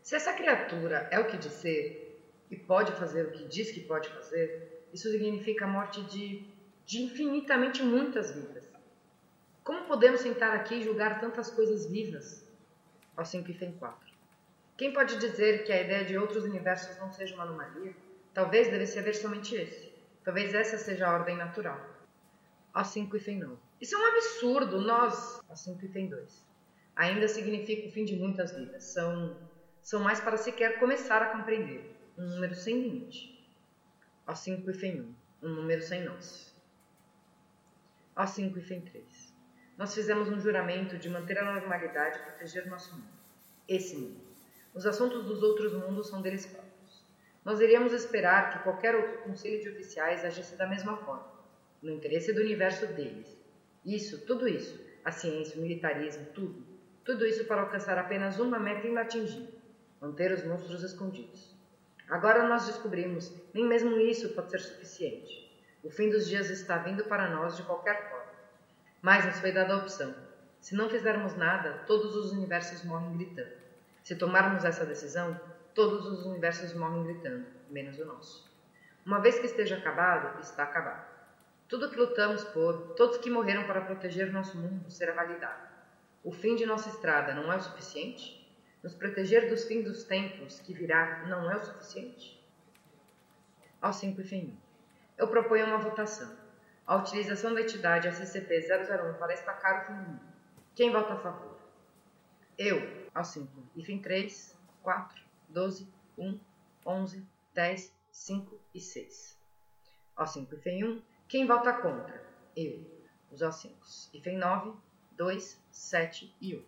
Se 0.03 0.17
essa 0.17 0.33
criatura 0.33 1.09
é 1.11 1.19
o 1.19 1.27
que 1.27 1.37
diz 1.37 1.53
ser 1.53 2.21
e 2.51 2.57
pode 2.57 2.93
fazer 2.93 3.27
o 3.27 3.31
que 3.31 3.45
diz 3.45 3.71
que 3.71 3.81
pode 3.81 4.09
fazer, 4.09 4.87
isso 4.93 5.11
significa 5.11 5.65
a 5.65 5.69
morte 5.69 6.03
de, 6.03 6.45
de 6.85 7.03
infinitamente 7.03 7.83
muitas 7.83 8.35
vidas. 8.35 8.69
Como 9.63 9.87
podemos 9.87 10.21
sentar 10.21 10.55
aqui 10.57 10.77
e 10.77 10.83
julgar 10.83 11.21
tantas 11.21 11.51
coisas 11.51 11.87
vivas? 11.87 12.45
Ao 13.17 13.25
5 13.25 13.51
e 13.51 13.55
FEM 13.55 13.73
4. 13.73 14.11
Quem 14.77 14.93
pode 14.93 15.19
dizer 15.19 15.65
que 15.65 15.73
a 15.73 15.83
ideia 15.83 16.05
de 16.05 16.17
outros 16.17 16.45
universos 16.45 16.97
não 16.99 17.13
seja 17.13 17.35
uma 17.35 17.45
anomalia? 17.45 17.95
Talvez 18.33 18.69
devesse 18.69 18.99
haver 18.99 19.15
somente 19.15 19.55
esse. 19.55 19.91
Talvez 20.25 20.55
essa 20.55 20.79
seja 20.79 21.07
a 21.07 21.15
ordem 21.15 21.37
natural. 21.37 21.81
A 22.73 22.85
5 22.85 23.17
e 23.17 23.21
FEM 23.21 23.41
9. 23.41 23.57
Isso 23.81 23.95
é 23.95 23.99
um 23.99 24.07
absurdo. 24.07 24.81
Nós. 24.81 25.41
A 25.49 25.57
5 25.57 25.85
e 25.85 25.89
FEM 25.89 26.09
2. 26.09 26.47
Ainda 26.95 27.27
significa 27.27 27.89
o 27.89 27.93
fim 27.93 28.05
de 28.05 28.17
muitas 28.17 28.53
vidas. 28.53 28.85
São, 28.85 29.37
são 29.83 30.01
mais 30.01 30.21
para 30.21 30.37
sequer 30.37 30.79
começar 30.79 31.23
a 31.23 31.37
compreender. 31.37 31.97
Um 32.17 32.27
número 32.27 32.55
sem 32.55 32.81
limite. 32.81 33.49
A 34.27 34.35
5 34.35 34.71
e 34.71 34.75
FEM 34.75 35.01
1. 35.01 35.15
Um 35.43 35.49
número 35.49 35.83
sem 35.83 36.05
nós. 36.05 36.55
A 38.15 38.27
5 38.27 38.59
e 38.59 38.63
FEM 38.63 38.83
3. 38.83 39.35
Nós 39.77 39.95
fizemos 39.95 40.29
um 40.29 40.39
juramento 40.39 40.99
de 40.99 41.09
manter 41.09 41.39
a 41.39 41.55
normalidade 41.55 42.19
e 42.19 42.23
proteger 42.23 42.69
nosso 42.69 42.95
mundo. 42.95 43.09
Esse 43.67 43.97
mundo. 43.97 44.21
Os 44.75 44.85
assuntos 44.85 45.25
dos 45.25 45.43
outros 45.43 45.73
mundos 45.73 46.09
são 46.09 46.21
deles 46.21 46.45
próprios. 46.45 46.60
Nós 47.51 47.59
iríamos 47.59 47.93
esperar 47.93 48.53
que 48.53 48.63
qualquer 48.63 48.95
outro 48.95 49.23
conselho 49.23 49.61
de 49.61 49.71
oficiais 49.71 50.25
agisse 50.25 50.55
da 50.55 50.69
mesma 50.69 50.97
forma, 50.99 51.27
no 51.83 51.91
interesse 51.91 52.33
do 52.33 52.41
universo 52.41 52.87
deles. 52.87 53.37
Isso, 53.85 54.25
tudo 54.25 54.47
isso, 54.47 54.81
a 55.05 55.11
ciência, 55.11 55.59
o 55.59 55.61
militarismo, 55.61 56.27
tudo, 56.27 56.65
Tudo 57.05 57.27
isso 57.27 57.45
para 57.47 57.63
alcançar 57.63 57.99
apenas 57.99 58.39
uma 58.39 58.57
meta 58.61 58.87
inatingível: 58.87 59.53
manter 60.01 60.31
os 60.31 60.45
monstros 60.45 60.85
escondidos. 60.85 61.53
Agora 62.09 62.47
nós 62.47 62.67
descobrimos, 62.67 63.35
nem 63.53 63.67
mesmo 63.67 63.99
isso 63.99 64.29
pode 64.29 64.53
ser 64.53 64.61
suficiente. 64.61 65.53
O 65.83 65.91
fim 65.91 66.09
dos 66.09 66.29
dias 66.29 66.51
está 66.51 66.79
vindo 66.79 67.03
para 67.07 67.31
nós 67.31 67.57
de 67.57 67.65
qualquer 67.65 68.11
forma. 68.11 68.33
Mas 69.03 69.27
nos 69.27 69.41
foi 69.41 69.51
dada 69.51 69.75
a 69.75 69.79
opção. 69.79 70.15
Se 70.61 70.77
não 70.77 70.89
fizermos 70.89 71.35
nada, 71.37 71.83
todos 71.85 72.15
os 72.15 72.31
universos 72.31 72.85
morrem 72.85 73.17
gritando. 73.17 73.59
Se 74.05 74.15
tomarmos 74.15 74.65
essa 74.65 74.87
decisão, 74.87 75.50
todos 75.75 76.07
os 76.07 76.27
universos 76.27 76.75
morrem 76.75 77.05
gritando, 77.05 77.47
menos 77.69 77.99
o 77.99 78.05
nosso. 78.05 78.51
Uma 79.05 79.21
vez 79.21 79.39
que 79.39 79.47
esteja 79.47 79.77
acabado, 79.77 80.41
está 80.41 80.65
acabado. 80.65 81.09
Tudo 81.69 81.89
que 81.91 81.97
lutamos 81.97 82.45
por, 82.45 82.95
todos 82.97 83.19
que 83.19 83.31
morreram 83.31 83.65
para 83.65 83.81
proteger 83.81 84.33
nosso 84.33 84.59
mundo, 84.59 84.91
será 84.91 85.13
validado. 85.13 85.69
O 86.23 86.33
fim 86.33 86.55
de 86.57 86.67
nossa 86.67 86.89
estrada 86.89 87.33
não 87.33 87.53
é 87.53 87.57
o 87.57 87.61
suficiente? 87.61 88.41
Nos 88.83 88.95
proteger 88.95 89.49
dos 89.49 89.65
fins 89.65 89.85
dos 89.85 90.05
tempos 90.05 90.61
que 90.61 90.75
virá 90.75 91.25
não 91.29 91.51
é 91.51 91.57
o 91.57 91.65
suficiente? 91.65 92.45
Ao 93.81 93.93
5 93.93 94.21
e 94.21 94.25
fim. 94.25 94.59
Eu 95.17 95.29
proponho 95.29 95.67
uma 95.67 95.79
votação. 95.79 96.37
A 96.87 96.97
utilização 96.97 97.55
da 97.55 97.63
entidade 97.63 98.09
SCP-001 98.09 99.15
para 99.15 99.33
estacar 99.33 99.83
o 99.83 99.87
fim 99.87 99.95
do 99.95 100.09
mundo. 100.11 100.21
Quem 100.75 100.91
vota 100.91 101.15
a 101.15 101.19
favor? 101.19 101.59
Eu, 102.59 103.07
ao 103.15 103.25
5. 103.25 103.49
E 103.77 103.85
fim 103.85 103.99
3, 103.99 104.59
4, 104.83 105.23
12, 105.51 105.89
1, 106.17 106.39
11, 106.87 107.27
10, 107.55 107.95
5 108.11 108.61
e 108.75 108.81
6. 108.81 109.39
Ao 110.17 110.27
5 110.27 110.55
e 110.55 110.59
fim 110.59 110.85
1. 110.85 111.03
Quem 111.29 111.47
vota 111.47 111.73
contra? 111.73 112.25
Eu. 112.57 112.85
Os 113.31 113.43
ao 113.43 113.53
5. 113.53 113.75
E 114.13 114.21
fim 114.21 114.37
9, 114.37 114.73
2, 115.17 115.63
7 115.71 116.35
e 116.41 116.55
8. 116.55 116.67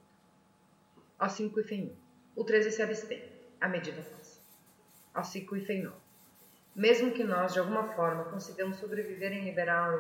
Ao 1.19 1.29
5 1.29 1.61
e 1.61 1.65
fim 1.65 1.85
1. 1.85 1.97
O 2.37 2.45
13 2.45 2.71
se 2.71 2.83
abstém. 2.83 3.23
A 3.61 3.69
medida 3.69 4.03
passa. 4.03 4.41
Ao 5.15 5.25
5 5.25 5.57
e 5.57 5.65
fim 5.65 5.83
9. 5.83 5.97
Mesmo 6.75 7.13
que 7.13 7.23
nós, 7.23 7.53
de 7.53 7.59
alguma 7.59 7.93
forma, 7.93 8.25
consigamos 8.25 8.79
sobreviver 8.79 9.33
em 9.33 9.45
liberar 9.45 9.95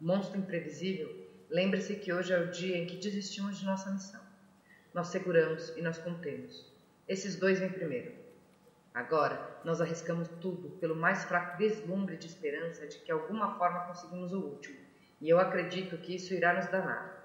um 0.00 0.06
monstro 0.06 0.38
imprevisível, 0.38 1.28
lembre-se 1.50 1.96
que 1.96 2.12
hoje 2.12 2.32
é 2.32 2.38
o 2.38 2.50
dia 2.50 2.78
em 2.78 2.86
que 2.86 2.96
desistimos 2.96 3.58
de 3.58 3.66
nossa 3.66 3.90
missão. 3.90 4.20
Nós 4.94 5.08
seguramos 5.08 5.70
e 5.76 5.82
nós 5.82 5.98
contemos. 5.98 6.69
Esses 7.10 7.34
dois 7.34 7.58
vêm 7.58 7.72
primeiro. 7.72 8.14
Agora, 8.94 9.60
nós 9.64 9.80
arriscamos 9.80 10.28
tudo 10.40 10.70
pelo 10.78 10.94
mais 10.94 11.24
fraco 11.24 11.58
vislumbre 11.58 12.16
de 12.16 12.28
esperança 12.28 12.86
de 12.86 13.00
que, 13.00 13.10
alguma 13.10 13.58
forma, 13.58 13.80
conseguimos 13.80 14.32
o 14.32 14.38
último. 14.38 14.78
E 15.20 15.28
eu 15.28 15.40
acredito 15.40 15.98
que 15.98 16.14
isso 16.14 16.32
irá 16.32 16.54
nos 16.54 16.68
danar. 16.68 17.20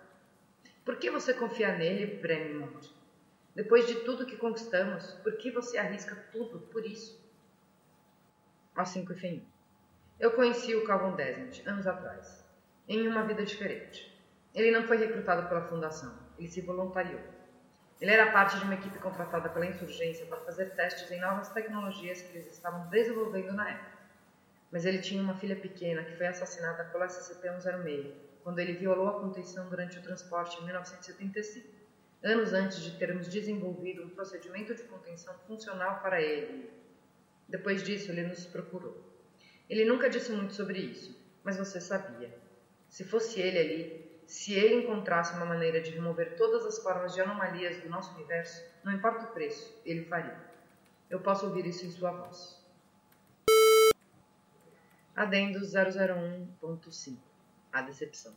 Por 0.83 0.97
que 0.97 1.11
você 1.11 1.35
confia 1.35 1.77
nele, 1.77 2.19
Bremont? 2.19 2.91
Depois 3.53 3.85
de 3.85 3.93
tudo 3.99 4.25
que 4.25 4.37
conquistamos, 4.37 5.11
por 5.21 5.37
que 5.37 5.51
você 5.51 5.77
arrisca 5.77 6.15
tudo 6.31 6.61
por 6.61 6.83
isso? 6.83 7.23
Assim 8.75 9.05
que 9.05 9.13
fim. 9.13 9.47
Eu 10.19 10.31
conheci 10.31 10.73
o 10.73 10.83
Calvin 10.83 11.15
Desmond 11.15 11.61
anos 11.69 11.85
atrás, 11.85 12.43
em 12.87 13.07
uma 13.07 13.21
vida 13.21 13.45
diferente. 13.45 14.11
Ele 14.51 14.71
não 14.71 14.87
foi 14.87 14.97
recrutado 14.97 15.47
pela 15.47 15.67
fundação, 15.67 16.17
ele 16.39 16.47
se 16.47 16.61
voluntariou. 16.61 17.34
Ele 18.05 18.13
era 18.13 18.31
parte 18.31 18.59
de 18.59 18.65
uma 18.65 18.75
equipe 18.75 18.99
contratada 18.99 19.49
pela 19.49 19.65
insurgência 19.65 20.27
para 20.27 20.37
fazer 20.41 20.75
testes 20.75 21.09
em 21.09 21.19
novas 21.19 21.49
tecnologias 21.49 22.21
que 22.21 22.37
eles 22.37 22.53
estavam 22.53 22.87
desenvolvendo 22.87 23.51
na 23.53 23.67
época. 23.67 23.97
Mas 24.71 24.85
ele 24.85 24.99
tinha 24.99 25.19
uma 25.23 25.33
filha 25.39 25.55
pequena 25.55 26.03
que 26.03 26.15
foi 26.15 26.27
assassinada 26.27 26.83
pelo 26.83 27.03
SCP-106 27.03 28.13
quando 28.43 28.59
ele 28.59 28.73
violou 28.73 29.07
a 29.07 29.19
contenção 29.19 29.67
durante 29.69 29.97
o 29.97 30.03
transporte 30.03 30.61
em 30.61 30.65
1975, 30.65 31.67
anos 32.23 32.53
antes 32.53 32.79
de 32.79 32.91
termos 32.91 33.27
desenvolvido 33.27 34.03
um 34.03 34.09
procedimento 34.09 34.75
de 34.75 34.83
contenção 34.83 35.33
funcional 35.47 35.99
para 35.99 36.21
ele. 36.21 36.69
Depois 37.49 37.81
disso, 37.81 38.11
ele 38.11 38.27
nos 38.27 38.45
procurou. 38.45 39.03
Ele 39.67 39.83
nunca 39.83 40.07
disse 40.11 40.31
muito 40.31 40.53
sobre 40.53 40.77
isso, 40.77 41.19
mas 41.43 41.57
você 41.57 41.81
sabia. 41.81 42.31
Se 42.87 43.03
fosse 43.03 43.39
ele 43.39 43.57
ali, 43.57 44.04
se 44.27 44.53
ele 44.53 44.83
encontrasse 44.83 45.35
uma 45.35 45.45
maneira 45.45 45.81
de 45.81 45.91
remover 45.91 46.35
todas 46.35 46.65
as 46.65 46.79
formas 46.79 47.13
de 47.13 47.21
anomalias 47.21 47.81
do 47.81 47.89
nosso 47.89 48.13
universo, 48.15 48.63
não 48.83 48.93
importa 48.93 49.25
o 49.25 49.33
preço, 49.33 49.79
ele 49.85 50.05
faria. 50.05 50.37
Eu 51.09 51.19
posso 51.19 51.45
ouvir 51.45 51.65
isso 51.65 51.85
em 51.85 51.91
sua 51.91 52.11
voz. 52.11 52.63
Adendo 55.15 55.59
001.5 55.59 57.17
a 57.71 57.81
decepção. 57.81 58.33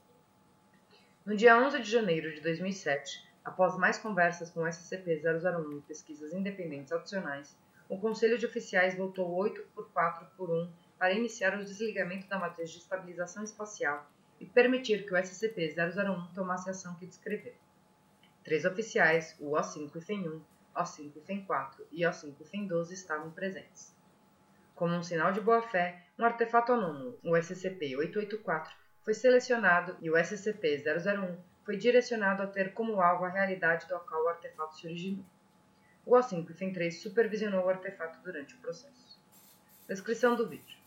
No 1.24 1.36
dia 1.36 1.56
11 1.56 1.80
de 1.80 1.90
janeiro 1.90 2.34
de 2.34 2.40
2007, 2.40 3.26
após 3.44 3.76
mais 3.76 3.98
conversas 3.98 4.50
com 4.50 4.60
o 4.60 4.66
SCP-001 4.66 5.78
e 5.78 5.80
pesquisas 5.82 6.32
independentes 6.32 6.92
adicionais, 6.92 7.56
o 7.88 7.98
Conselho 7.98 8.36
de 8.36 8.46
Oficiais 8.46 8.96
votou 8.96 9.30
8 9.30 9.62
por 9.74 9.90
4 9.90 10.26
por 10.36 10.50
1 10.50 10.70
para 10.98 11.14
iniciar 11.14 11.58
o 11.58 11.64
desligamento 11.64 12.28
da 12.28 12.38
matriz 12.38 12.70
de 12.70 12.78
estabilização 12.78 13.42
espacial 13.42 14.06
e 14.40 14.46
permitir 14.46 15.04
que 15.04 15.12
o 15.12 15.16
SCP-001 15.16 16.32
tomasse 16.32 16.68
a 16.68 16.72
ação 16.72 16.94
que 16.94 17.06
descreveu. 17.06 17.54
Três 18.44 18.64
oficiais, 18.64 19.36
o 19.38 19.52
O5 19.52 19.96
e 19.96 20.00
FEM-1, 20.00 20.40
O5 20.74 21.12
e 21.16 21.20
FEM-4 21.20 21.74
e 21.90 22.02
O5 22.02 22.34
e 22.40 22.44
FEM-12 22.44 22.92
estavam 22.92 23.30
presentes. 23.30 23.94
Como 24.74 24.94
um 24.94 25.02
sinal 25.02 25.32
de 25.32 25.40
boa-fé, 25.40 26.04
um 26.18 26.24
artefato 26.24 26.72
anônimo, 26.72 27.18
o 27.22 27.32
SCP-884, 27.32 28.70
foi 29.02 29.12
selecionado 29.12 29.96
e 30.00 30.10
o 30.10 30.14
SCP-001 30.14 31.36
foi 31.64 31.76
direcionado 31.76 32.42
a 32.42 32.46
ter 32.46 32.72
como 32.72 33.00
alvo 33.00 33.24
a 33.24 33.28
realidade 33.28 33.86
do 33.88 33.98
qual 34.00 34.24
o 34.24 34.28
artefato 34.28 34.76
se 34.76 34.86
originou. 34.86 35.24
O 36.06 36.12
O5 36.12 36.54
FEM 36.54 36.72
3 36.72 37.02
supervisionou 37.02 37.66
o 37.66 37.68
artefato 37.68 38.18
durante 38.22 38.54
o 38.54 38.58
processo. 38.58 39.20
Descrição 39.86 40.36
do 40.36 40.48
vídeo. 40.48 40.78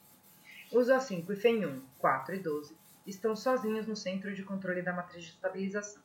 Os 0.71 0.87
O5 0.87 1.35
FEM 1.35 1.65
1, 1.65 1.85
4 1.99 2.35
e 2.35 2.39
12 2.39 2.80
estão 3.05 3.35
sozinhos 3.35 3.87
no 3.87 3.95
centro 3.95 4.33
de 4.33 4.43
controle 4.43 4.81
da 4.81 4.93
matriz 4.93 5.23
de 5.23 5.31
estabilização. 5.31 6.01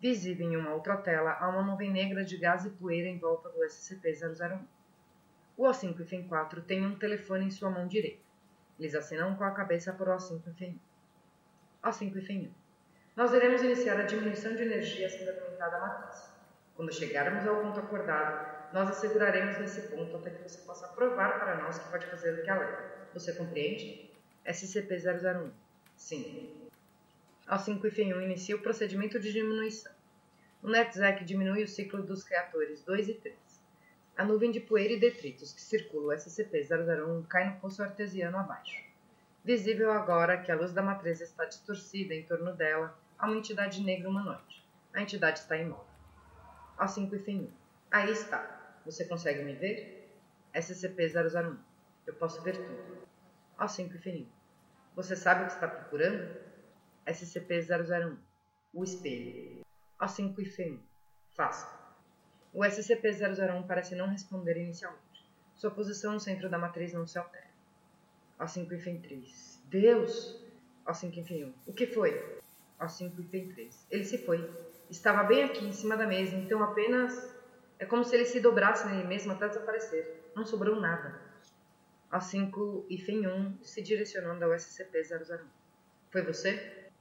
Visível 0.00 0.50
em 0.50 0.56
uma 0.56 0.74
outra 0.74 0.96
tela 0.96 1.36
há 1.40 1.48
uma 1.48 1.62
nuvem 1.62 1.90
negra 1.90 2.24
de 2.24 2.36
gás 2.36 2.64
e 2.64 2.70
poeira 2.70 3.08
em 3.08 3.18
volta 3.18 3.48
do 3.48 3.60
SCP-001. 3.60 4.60
O 5.56 5.64
O5 5.64 6.04
FEM 6.04 6.26
4 6.26 6.62
tem 6.62 6.84
um 6.84 6.98
telefone 6.98 7.46
em 7.46 7.50
sua 7.50 7.70
mão 7.70 7.86
direita. 7.86 8.22
Eles 8.78 8.94
acenam 8.94 9.34
com 9.36 9.44
a 9.44 9.52
cabeça 9.52 9.92
para 9.92 10.14
o 10.14 10.16
O5 10.16 10.52
FEM 10.54 10.70
1 10.70 10.78
ao 11.84 11.92
5 11.92 12.18
e 12.18 12.22
FEM1. 12.22 12.50
Nós 13.14 13.32
iremos 13.34 13.62
iniciar 13.62 14.00
a 14.00 14.04
diminuição 14.04 14.56
de 14.56 14.62
energia 14.62 15.08
sendo 15.08 15.28
alimentada 15.28 15.76
à 15.76 15.80
matriz. 15.80 16.34
Quando 16.74 16.92
chegarmos 16.92 17.46
ao 17.46 17.60
ponto 17.60 17.78
acordado, 17.78 18.72
nós 18.72 18.88
asseguraremos 18.88 19.58
nesse 19.58 19.82
ponto 19.82 20.16
até 20.16 20.30
que 20.30 20.42
você 20.42 20.62
possa 20.62 20.88
provar 20.88 21.38
para 21.38 21.62
nós 21.62 21.78
que 21.78 21.90
pode 21.90 22.06
fazer 22.06 22.40
o 22.40 22.42
que 22.42 22.48
alega. 22.50 23.08
Você 23.12 23.34
compreende? 23.34 24.10
SCP-001. 24.46 25.50
Sim. 25.96 26.50
Ao 27.46 27.58
5 27.58 27.86
e 27.86 27.90
FEM1 27.90 28.24
inicia 28.24 28.56
o 28.56 28.62
procedimento 28.62 29.18
de 29.20 29.32
diminuição. 29.32 29.92
O 30.62 30.68
NetZec 30.68 31.24
diminui 31.24 31.62
o 31.62 31.68
ciclo 31.68 32.02
dos 32.02 32.24
reatores 32.24 32.82
2 32.82 33.08
e 33.08 33.14
3. 33.14 33.36
A 34.16 34.24
nuvem 34.24 34.50
de 34.50 34.60
poeira 34.60 34.94
e 34.94 35.00
detritos 35.00 35.52
que 35.52 35.60
circula 35.60 36.14
o 36.14 36.16
SCP-001 36.16 37.26
cai 37.26 37.50
no 37.50 37.60
poço 37.60 37.82
artesiano 37.82 38.38
abaixo. 38.38 38.82
Visível 39.44 39.92
agora 39.92 40.40
que 40.40 40.50
a 40.50 40.56
luz 40.56 40.72
da 40.72 40.80
matriz 40.80 41.20
está 41.20 41.44
distorcida 41.44 42.14
em 42.14 42.22
torno 42.22 42.54
dela, 42.54 42.98
há 43.18 43.26
uma 43.26 43.36
entidade 43.36 43.82
negra 43.82 44.08
humanoide. 44.08 44.64
A 44.94 45.02
entidade 45.02 45.40
está 45.40 45.56
imóvel. 45.56 45.84
Ao 46.78 46.88
5 46.88 47.14
e 47.14 47.18
fim 47.18 47.40
1. 47.40 47.50
Aí 47.90 48.10
está. 48.10 48.78
Você 48.86 49.04
consegue 49.04 49.42
me 49.42 49.52
ver? 49.52 50.08
SCP-001. 50.54 51.58
Eu 52.06 52.14
posso 52.14 52.40
ver 52.40 52.56
tudo. 52.56 53.06
Ao 53.58 53.68
5 53.68 53.94
e 53.96 53.98
fim 53.98 54.22
1. 54.22 54.33
Você 54.94 55.16
sabe 55.16 55.42
o 55.42 55.46
que 55.46 55.54
está 55.54 55.66
procurando? 55.66 56.36
SCP-001. 57.04 58.16
O 58.72 58.84
espelho. 58.84 59.66
Ao 59.98 60.08
5 60.08 60.40
e 60.40 60.44
fim 60.44 60.74
1. 60.74 60.80
Faça. 61.34 61.68
O 62.52 62.60
SCP-001 62.60 63.66
parece 63.66 63.96
não 63.96 64.06
responder 64.06 64.56
inicialmente. 64.56 65.28
Sua 65.56 65.72
posição 65.72 66.12
no 66.12 66.20
centro 66.20 66.48
da 66.48 66.58
matriz 66.58 66.92
não 66.92 67.06
se 67.08 67.18
altera. 67.18 67.48
A5 68.38 68.70
e 68.70 68.78
FEM 68.78 69.00
3. 69.00 69.62
Deus! 69.64 70.40
A5 70.86 71.16
e 71.16 71.24
FEM 71.24 71.44
1. 71.46 71.54
O 71.66 71.72
que 71.72 71.88
foi? 71.88 72.40
A5 72.78 73.18
e 73.18 73.22
FEM 73.24 73.48
3. 73.48 73.86
Ele 73.90 74.04
se 74.04 74.18
foi. 74.18 74.48
Estava 74.88 75.24
bem 75.24 75.42
aqui 75.42 75.64
em 75.64 75.72
cima 75.72 75.96
da 75.96 76.06
mesa, 76.06 76.36
então 76.36 76.62
apenas. 76.62 77.34
É 77.80 77.84
como 77.84 78.04
se 78.04 78.14
ele 78.14 78.24
se 78.24 78.38
dobrasse 78.40 78.86
nele 78.86 79.08
mesmo 79.08 79.32
até 79.32 79.48
desaparecer. 79.48 80.30
Não 80.36 80.46
sobrou 80.46 80.80
nada. 80.80 81.20
A5 82.14 82.86
e 82.88 82.96
FEM 82.96 83.26
1 83.26 83.64
se 83.64 83.82
direcionando 83.82 84.44
ao 84.44 84.52
SCP-001. 84.52 85.40
Foi 86.12 86.22
você? 86.22 86.92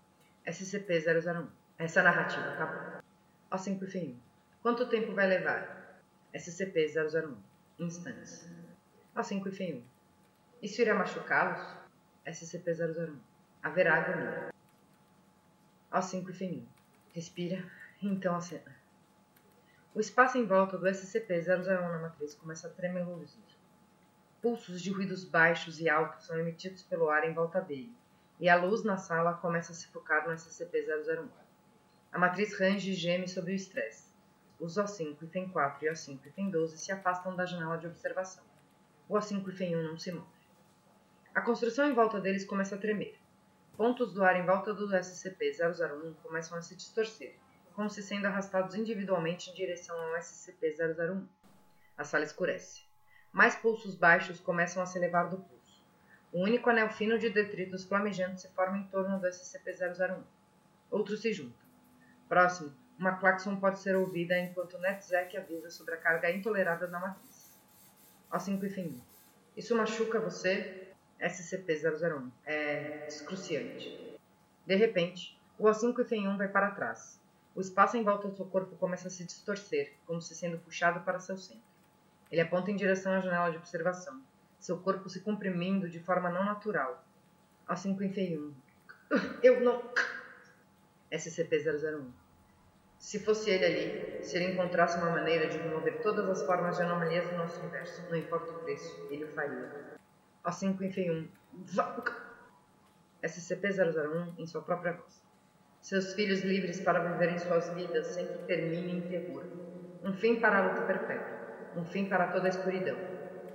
SCP-001. 0.44 1.50
Essa 1.78 2.02
narrativa 2.02 2.50
acabou. 2.54 3.00
A5 3.52 3.84
e 3.84 3.88
FEM 3.88 4.10
1. 4.10 4.20
Quanto 4.64 4.90
tempo 4.90 5.14
vai 5.14 5.28
levar? 5.28 6.02
SCP-001. 6.34 7.36
Instantes. 7.78 8.50
A5 9.16 9.46
e 9.46 9.52
FEM 9.52 9.74
1. 9.76 9.84
Isso 10.64 10.82
irá 10.82 10.96
machucá-los? 10.96 11.62
SCP-001. 12.26 13.16
Haverá 13.62 13.98
agonia. 13.98 14.52
Ao 15.92 16.02
5 16.02 16.32
e 16.32 16.34
feminino. 16.34 16.70
Respira, 17.14 17.64
então 18.02 18.36
acena. 18.36 18.76
O 19.94 20.00
espaço 20.00 20.40
em 20.40 20.48
volta 20.48 20.76
do 20.76 20.88
SCP-001 20.88 21.68
na 21.68 22.00
matriz 22.00 22.34
começa 22.34 22.68
a 22.68 22.72
tremeluzir. 22.72 23.63
Pulsos 24.44 24.82
de 24.82 24.92
ruídos 24.92 25.24
baixos 25.24 25.80
e 25.80 25.88
altos 25.88 26.26
são 26.26 26.38
emitidos 26.38 26.84
pelo 26.84 27.10
ar 27.10 27.24
em 27.24 27.34
volta 27.34 27.62
dele, 27.62 27.96
e 28.38 28.50
a 28.50 28.58
luz 28.58 28.84
na 28.84 28.98
sala 28.98 29.36
começa 29.36 29.72
a 29.72 29.76
se 29.76 29.88
focar 29.88 30.28
no 30.28 30.34
SCP-001. 30.34 31.30
A 32.12 32.20
matriz 32.20 32.54
range 32.60 32.92
e 32.92 32.94
geme 32.94 33.26
sob 33.26 33.50
o 33.50 33.56
estresse. 33.56 34.12
Os 34.60 34.76
O5, 34.76 35.24
item 35.24 35.48
4 35.48 35.86
e 35.86 35.90
O5, 35.90 36.26
item 36.26 36.50
12 36.50 36.78
se 36.78 36.92
afastam 36.92 37.34
da 37.38 37.46
janela 37.46 37.78
de 37.78 37.88
observação. 37.88 38.44
O 39.08 39.14
O5 39.14 39.48
item 39.48 39.78
1 39.78 39.84
não 39.84 39.98
se 39.98 40.12
move. 40.12 40.28
A 41.34 41.40
construção 41.40 41.90
em 41.90 41.94
volta 41.94 42.20
deles 42.20 42.44
começa 42.44 42.76
a 42.76 42.78
tremer. 42.78 43.18
Pontos 43.78 44.14
do 44.14 44.26
ar 44.26 44.36
em 44.36 44.46
volta 44.46 44.74
do 44.74 44.90
SCP-001 44.90 46.16
começam 46.22 46.58
a 46.58 46.62
se 46.62 46.76
distorcer 46.76 47.34
como 47.74 47.90
se 47.90 48.04
sendo 48.04 48.26
arrastados 48.26 48.76
individualmente 48.76 49.50
em 49.50 49.54
direção 49.54 49.98
ao 49.98 50.20
SCP-001. 50.20 51.26
A 51.98 52.04
sala 52.04 52.26
escurece. 52.26 52.83
Mais 53.34 53.56
pulsos 53.56 53.96
baixos 53.96 54.40
começam 54.40 54.84
a 54.84 54.86
se 54.86 54.96
elevar 54.96 55.28
do 55.28 55.38
pulso. 55.38 55.82
Um 56.32 56.44
único 56.44 56.70
anel 56.70 56.92
fino 56.92 57.18
de 57.18 57.32
detritos 57.32 57.84
flamejantes 57.84 58.44
se 58.44 58.48
forma 58.50 58.78
em 58.78 58.84
torno 58.84 59.20
do 59.20 59.28
SCP-001. 59.28 60.22
Outros 60.92 61.20
se 61.20 61.34
juntam. 61.34 61.58
Próximo, 62.30 62.72
uma 62.98 63.18
claxon 63.18 63.56
pode 63.56 63.80
ser 63.80 63.96
ouvida 63.96 64.38
enquanto 64.38 64.78
Netzek 64.78 65.36
avisa 65.36 65.72
sobre 65.72 65.96
a 65.96 65.98
carga 65.98 66.30
intolerável 66.30 66.88
da 66.88 67.00
matriz. 67.00 67.58
O5 68.32 68.64
e 68.64 68.70
fim. 68.70 69.04
Isso 69.58 69.76
machuca 69.76 70.20
você? 70.20 70.94
SCP-001. 71.20 72.30
É 72.46 73.08
excruciante. 73.08 74.16
De 74.64 74.76
repente, 74.76 75.36
o 75.58 75.64
O5 75.64 76.00
e 76.00 76.04
FEM1 76.04 76.38
vai 76.38 76.48
para 76.48 76.70
trás. 76.70 77.20
O 77.56 77.62
espaço 77.62 77.98
em 77.98 78.04
volta 78.04 78.28
do 78.28 78.36
seu 78.36 78.46
corpo 78.46 78.76
começa 78.76 79.08
a 79.08 79.12
se 79.12 79.24
distorcer, 79.24 79.94
como 80.06 80.22
se 80.22 80.36
sendo 80.36 80.60
puxado 80.60 81.00
para 81.02 81.20
seu 81.20 81.38
centro. 81.38 81.73
Ele 82.34 82.42
aponta 82.42 82.72
em 82.72 82.76
direção 82.76 83.14
à 83.14 83.20
janela 83.20 83.52
de 83.52 83.58
observação, 83.58 84.20
seu 84.60 84.80
corpo 84.80 85.08
se 85.08 85.20
comprimindo 85.20 85.88
de 85.88 86.00
forma 86.00 86.32
não 86.32 86.44
natural. 86.44 87.06
Ao 87.68 87.78
51. 87.78 88.52
Eu 89.44 89.62
não. 89.62 89.84
SCP-001. 91.12 92.08
Se 92.98 93.20
fosse 93.20 93.52
ele 93.52 93.66
ali, 93.66 94.24
se 94.24 94.36
ele 94.36 94.52
encontrasse 94.52 94.98
uma 94.98 95.12
maneira 95.12 95.48
de 95.48 95.60
remover 95.60 96.02
todas 96.02 96.28
as 96.28 96.42
formas 96.42 96.76
de 96.76 96.82
anomalias 96.82 97.30
do 97.30 97.38
nosso 97.38 97.60
universo, 97.60 98.02
não 98.10 98.18
importa 98.18 98.50
o 98.50 98.64
preço, 98.64 99.08
ele 99.12 99.26
o 99.26 99.28
faria. 99.28 100.00
Ao 100.44 100.52
51. 100.52 101.28
SCP-001 103.22 104.40
em 104.40 104.48
sua 104.48 104.64
própria 104.64 104.94
voz 104.94 105.22
seus 105.84 106.14
filhos 106.14 106.40
livres 106.44 106.80
para 106.80 107.12
viverem 107.12 107.38
suas 107.38 107.70
vidas 107.74 108.08
sem 108.08 108.26
que 108.26 108.38
termine 108.46 108.94
em 108.94 109.02
terror. 109.02 109.44
Um 110.02 110.14
fim 110.14 110.40
para 110.40 110.60
a 110.60 110.68
luta 110.70 110.82
perpétua, 110.86 111.33
um 111.76 111.86
fim 111.86 112.06
para 112.06 112.28
toda 112.28 112.46
a 112.46 112.50
escuridão, 112.50 112.98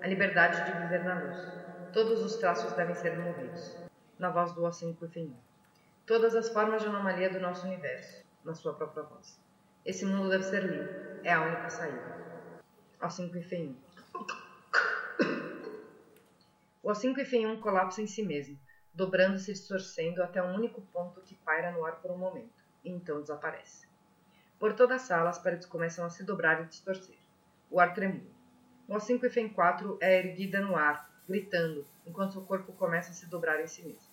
a 0.00 0.06
liberdade 0.06 0.64
de 0.64 0.78
viver 0.80 1.04
na 1.04 1.20
luz. 1.20 1.36
Todos 1.92 2.20
os 2.22 2.36
traços 2.36 2.72
devem 2.72 2.94
ser 2.94 3.10
removidos. 3.10 3.76
Na 4.18 4.30
voz 4.30 4.52
do 4.52 4.62
O5 4.62 5.08
Fim. 5.08 5.36
Todas 6.04 6.34
as 6.34 6.48
formas 6.48 6.82
de 6.82 6.88
anomalia 6.88 7.30
do 7.30 7.38
nosso 7.38 7.66
universo, 7.66 8.24
na 8.44 8.54
sua 8.54 8.74
própria 8.74 9.04
voz. 9.04 9.40
Esse 9.84 10.04
mundo 10.04 10.28
deve 10.28 10.44
ser 10.44 10.64
limpo, 10.64 10.92
é 11.22 11.32
a 11.32 11.42
única 11.42 11.70
saída. 11.70 12.18
O5 13.00 13.42
Fim. 13.42 13.76
O 16.82 16.90
O5 16.90 17.24
Fim 17.24 17.56
colapsa 17.60 18.02
em 18.02 18.06
si 18.06 18.22
mesmo, 18.22 18.58
dobrando-se 18.92 19.50
e 19.50 19.54
distorcendo 19.54 20.22
até 20.22 20.42
um 20.42 20.54
único 20.54 20.80
ponto 20.92 21.20
que 21.20 21.34
paira 21.36 21.70
no 21.70 21.84
ar 21.84 21.96
por 22.00 22.10
um 22.10 22.18
momento, 22.18 22.64
e 22.84 22.90
então 22.90 23.20
desaparece. 23.20 23.86
Por 24.58 24.72
toda 24.72 24.96
a 24.96 24.98
sala, 24.98 25.30
as 25.30 25.38
paredes 25.38 25.66
começam 25.66 26.04
a 26.04 26.10
se 26.10 26.24
dobrar 26.24 26.62
e 26.62 26.66
distorcer. 26.66 27.17
O 27.70 27.80
ar 27.80 27.94
tremula. 27.94 28.30
O 28.88 28.94
O5 28.94 29.24
e 29.24 29.30
FEM 29.30 29.48
4 29.48 29.98
é 30.00 30.18
erguida 30.18 30.60
no 30.60 30.76
ar, 30.76 31.10
gritando, 31.28 31.86
enquanto 32.06 32.32
seu 32.32 32.42
corpo 32.42 32.72
começa 32.72 33.10
a 33.10 33.14
se 33.14 33.26
dobrar 33.26 33.60
em 33.62 33.66
si 33.66 33.82
mesmo. 33.82 34.08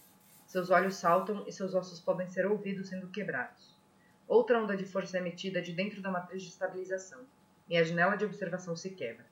Seus 0.45 0.69
olhos 0.69 0.95
saltam 0.95 1.43
e 1.47 1.51
seus 1.51 1.73
ossos 1.73 1.99
podem 1.99 2.27
ser 2.27 2.45
ouvidos 2.45 2.89
sendo 2.89 3.07
quebrados. 3.07 3.75
Outra 4.27 4.61
onda 4.61 4.75
de 4.75 4.85
força 4.85 5.17
é 5.17 5.21
emitida 5.21 5.61
de 5.61 5.71
dentro 5.71 6.01
da 6.01 6.11
matriz 6.11 6.43
de 6.43 6.49
estabilização, 6.49 7.21
e 7.69 7.77
a 7.77 7.83
janela 7.83 8.15
de 8.15 8.25
observação 8.25 8.75
se 8.75 8.91
quebra. 8.91 9.25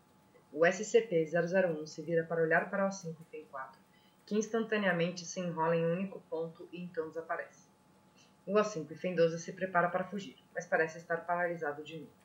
O 0.51 0.61
SCP-001 0.61 1.85
se 1.87 2.01
vira 2.01 2.23
para 2.23 2.41
olhar 2.41 2.69
para 2.69 2.85
o 2.85 2.89
O5 2.89 3.15
e 3.21 3.25
FEM 3.25 3.45
4 3.51 3.83
que 4.25 4.35
instantaneamente 4.35 5.25
se 5.25 5.39
enrola 5.39 5.75
em 5.75 5.85
um 5.85 5.91
único 5.91 6.19
ponto 6.29 6.67
e 6.71 6.81
então 6.81 7.07
desaparece. 7.07 7.67
O 8.45 8.53
A5 8.53 8.91
e 8.91 8.95
Fen 8.95 9.15
12 9.15 9.39
se 9.39 9.53
prepara 9.53 9.89
para 9.89 10.03
fugir, 10.03 10.37
mas 10.53 10.65
parece 10.65 10.97
estar 10.97 11.17
paralisado 11.17 11.83
de 11.83 11.97
medo. 11.97 12.22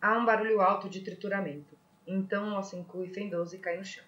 Há 0.00 0.18
um 0.18 0.26
barulho 0.26 0.60
alto 0.60 0.90
de 0.90 1.00
trituramento, 1.00 1.74
então 2.06 2.54
o 2.54 2.60
A5 2.60 3.02
e 3.02 3.08
Fen 3.08 3.30
12 3.30 3.58
cai 3.58 3.78
no 3.78 3.84
chão. 3.84 4.04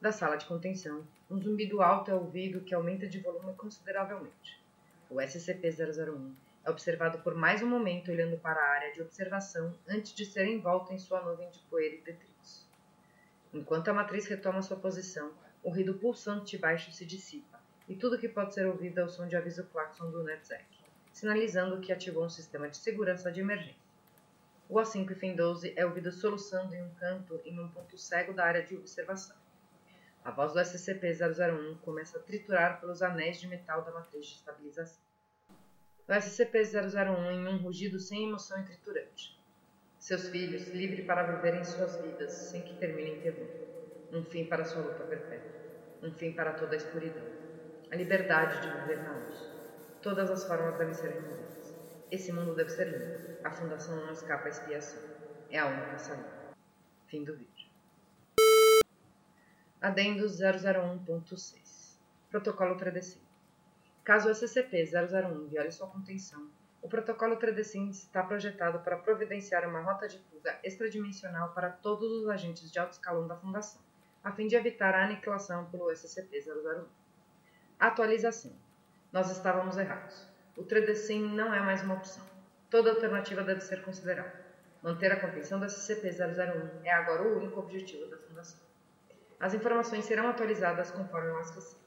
Da 0.00 0.10
sala 0.10 0.36
de 0.36 0.46
contenção, 0.46 1.06
um 1.30 1.38
zumbido 1.38 1.82
alto 1.82 2.10
é 2.10 2.14
ouvido 2.14 2.62
que 2.62 2.74
aumenta 2.74 3.06
de 3.06 3.20
volume 3.20 3.54
consideravelmente. 3.54 4.58
O 5.10 5.16
SCP-001 5.16 6.32
é 6.64 6.70
observado 6.70 7.18
por 7.18 7.34
mais 7.34 7.62
um 7.62 7.68
momento 7.68 8.10
olhando 8.10 8.38
para 8.38 8.58
a 8.58 8.70
área 8.70 8.92
de 8.92 9.02
observação 9.02 9.74
antes 9.86 10.14
de 10.14 10.24
ser 10.24 10.46
envolto 10.46 10.94
em 10.94 10.98
sua 10.98 11.20
nuvem 11.20 11.50
de 11.50 11.58
poeira 11.60 11.96
e 11.96 12.00
detritos. 12.00 12.66
Enquanto 13.52 13.88
a 13.88 13.94
matriz 13.94 14.26
retoma 14.26 14.62
sua 14.62 14.78
posição, 14.78 15.30
o 15.62 15.68
ruído 15.68 15.92
pulsante 15.94 16.56
baixo 16.56 16.90
se 16.90 17.04
dissipa, 17.04 17.60
e 17.86 17.94
tudo 17.94 18.18
que 18.18 18.30
pode 18.30 18.54
ser 18.54 18.66
ouvido 18.66 18.98
é 18.98 19.04
o 19.04 19.10
som 19.10 19.28
de 19.28 19.36
aviso 19.36 19.64
claxon 19.64 20.10
do 20.10 20.24
NetZec, 20.24 20.64
sinalizando 21.12 21.80
que 21.80 21.92
ativou 21.92 22.24
um 22.24 22.30
sistema 22.30 22.66
de 22.66 22.78
segurança 22.78 23.30
de 23.30 23.40
emergência. 23.40 23.81
O 24.72 24.76
A5 24.76 25.14
FIM 25.16 25.36
12 25.36 25.74
é 25.76 25.84
ouvido 25.84 26.10
soluçando 26.10 26.74
em 26.74 26.82
um 26.82 26.94
canto 26.94 27.38
em 27.44 27.60
um 27.60 27.68
ponto 27.68 27.98
cego 27.98 28.32
da 28.32 28.46
área 28.46 28.62
de 28.62 28.74
observação. 28.74 29.36
A 30.24 30.30
voz 30.30 30.54
do 30.54 30.60
SCP-001 30.60 31.78
começa 31.82 32.16
a 32.16 32.22
triturar 32.22 32.80
pelos 32.80 33.02
anéis 33.02 33.38
de 33.38 33.46
metal 33.46 33.82
da 33.82 33.92
matriz 33.92 34.24
de 34.28 34.36
estabilização. 34.36 35.02
O 36.08 36.10
SCP-001 36.10 37.32
em 37.32 37.48
um 37.48 37.58
rugido 37.58 38.00
sem 38.00 38.26
emoção 38.26 38.58
e 38.62 38.64
triturante. 38.64 39.38
Seus 39.98 40.28
filhos, 40.30 40.66
livres 40.68 41.04
para 41.04 41.22
viverem 41.22 41.62
suas 41.64 41.94
vidas 41.96 42.32
sem 42.32 42.62
que 42.62 42.74
terminem 42.78 43.20
terror 43.20 43.46
um 44.10 44.24
fim 44.24 44.46
para 44.46 44.64
sua 44.64 44.80
luta 44.80 45.04
perpétua, 45.04 45.52
um 46.02 46.10
fim 46.12 46.32
para 46.32 46.54
toda 46.54 46.72
a 46.72 46.78
escuridão, 46.78 47.26
a 47.90 47.94
liberdade 47.94 48.62
de 48.62 48.74
viver 48.78 49.02
na 49.02 49.18
luz. 49.18 49.38
Todas 50.00 50.30
as 50.30 50.46
formas 50.46 50.78
devem 50.78 50.94
ser 50.94 51.10
removidas. 51.10 51.61
Esse 52.12 52.30
mundo 52.30 52.54
deve 52.54 52.68
ser 52.68 52.88
limpo. 52.88 53.38
A 53.42 53.50
fundação 53.50 53.96
não 53.96 54.12
escapa 54.12 54.44
à 54.44 54.50
expiação. 54.50 55.02
É 55.48 55.58
a 55.58 55.66
única 55.66 55.98
saída. 55.98 56.28
Fim 57.06 57.24
do 57.24 57.34
vídeo. 57.34 57.70
Adendo 59.80 60.26
001.6 60.26 61.96
Protocolo 62.28 62.76
3 62.76 63.18
Caso 64.04 64.28
o 64.28 64.32
SCP-001 64.32 65.48
viole 65.48 65.72
sua 65.72 65.88
contenção, 65.88 66.50
o 66.82 66.88
protocolo 66.88 67.36
3 67.36 67.74
está 67.76 68.22
projetado 68.22 68.80
para 68.80 68.98
providenciar 68.98 69.66
uma 69.66 69.80
rota 69.80 70.06
de 70.06 70.18
fuga 70.18 70.58
extradimensional 70.62 71.54
para 71.54 71.70
todos 71.70 72.12
os 72.12 72.28
agentes 72.28 72.70
de 72.70 72.78
alto 72.78 72.92
escalão 72.92 73.26
da 73.26 73.36
Fundação 73.36 73.80
a 74.22 74.32
fim 74.32 74.46
de 74.46 74.54
evitar 74.54 74.94
a 74.94 75.04
aniquilação 75.04 75.64
pelo 75.70 75.90
SCP-001. 75.90 76.84
Atualização. 77.80 78.52
Nós 79.10 79.30
estávamos 79.30 79.78
errados. 79.78 80.31
O 80.56 80.64
3D 80.64 81.18
não 81.34 81.54
é 81.54 81.60
mais 81.60 81.82
uma 81.82 81.94
opção. 81.94 82.24
Toda 82.68 82.90
alternativa 82.90 83.42
deve 83.42 83.60
ser 83.60 83.82
considerada. 83.82 84.44
Manter 84.82 85.12
a 85.12 85.20
contenção 85.20 85.58
do 85.58 85.66
SCP-001 85.66 86.84
é 86.84 86.92
agora 86.92 87.22
o 87.22 87.38
único 87.38 87.60
objetivo 87.60 88.06
da 88.06 88.18
Fundação. 88.18 88.60
As 89.40 89.54
informações 89.54 90.04
serão 90.04 90.28
atualizadas 90.28 90.90
conforme 90.90 91.30
o 91.30 91.36
possível. 91.52 91.82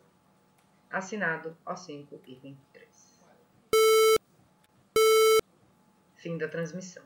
Assinado 0.89 1.55
O5 1.65 2.19
e 2.25 2.35
23. 2.35 3.21
Fim 6.15 6.37
da 6.37 6.47
transmissão. 6.47 7.03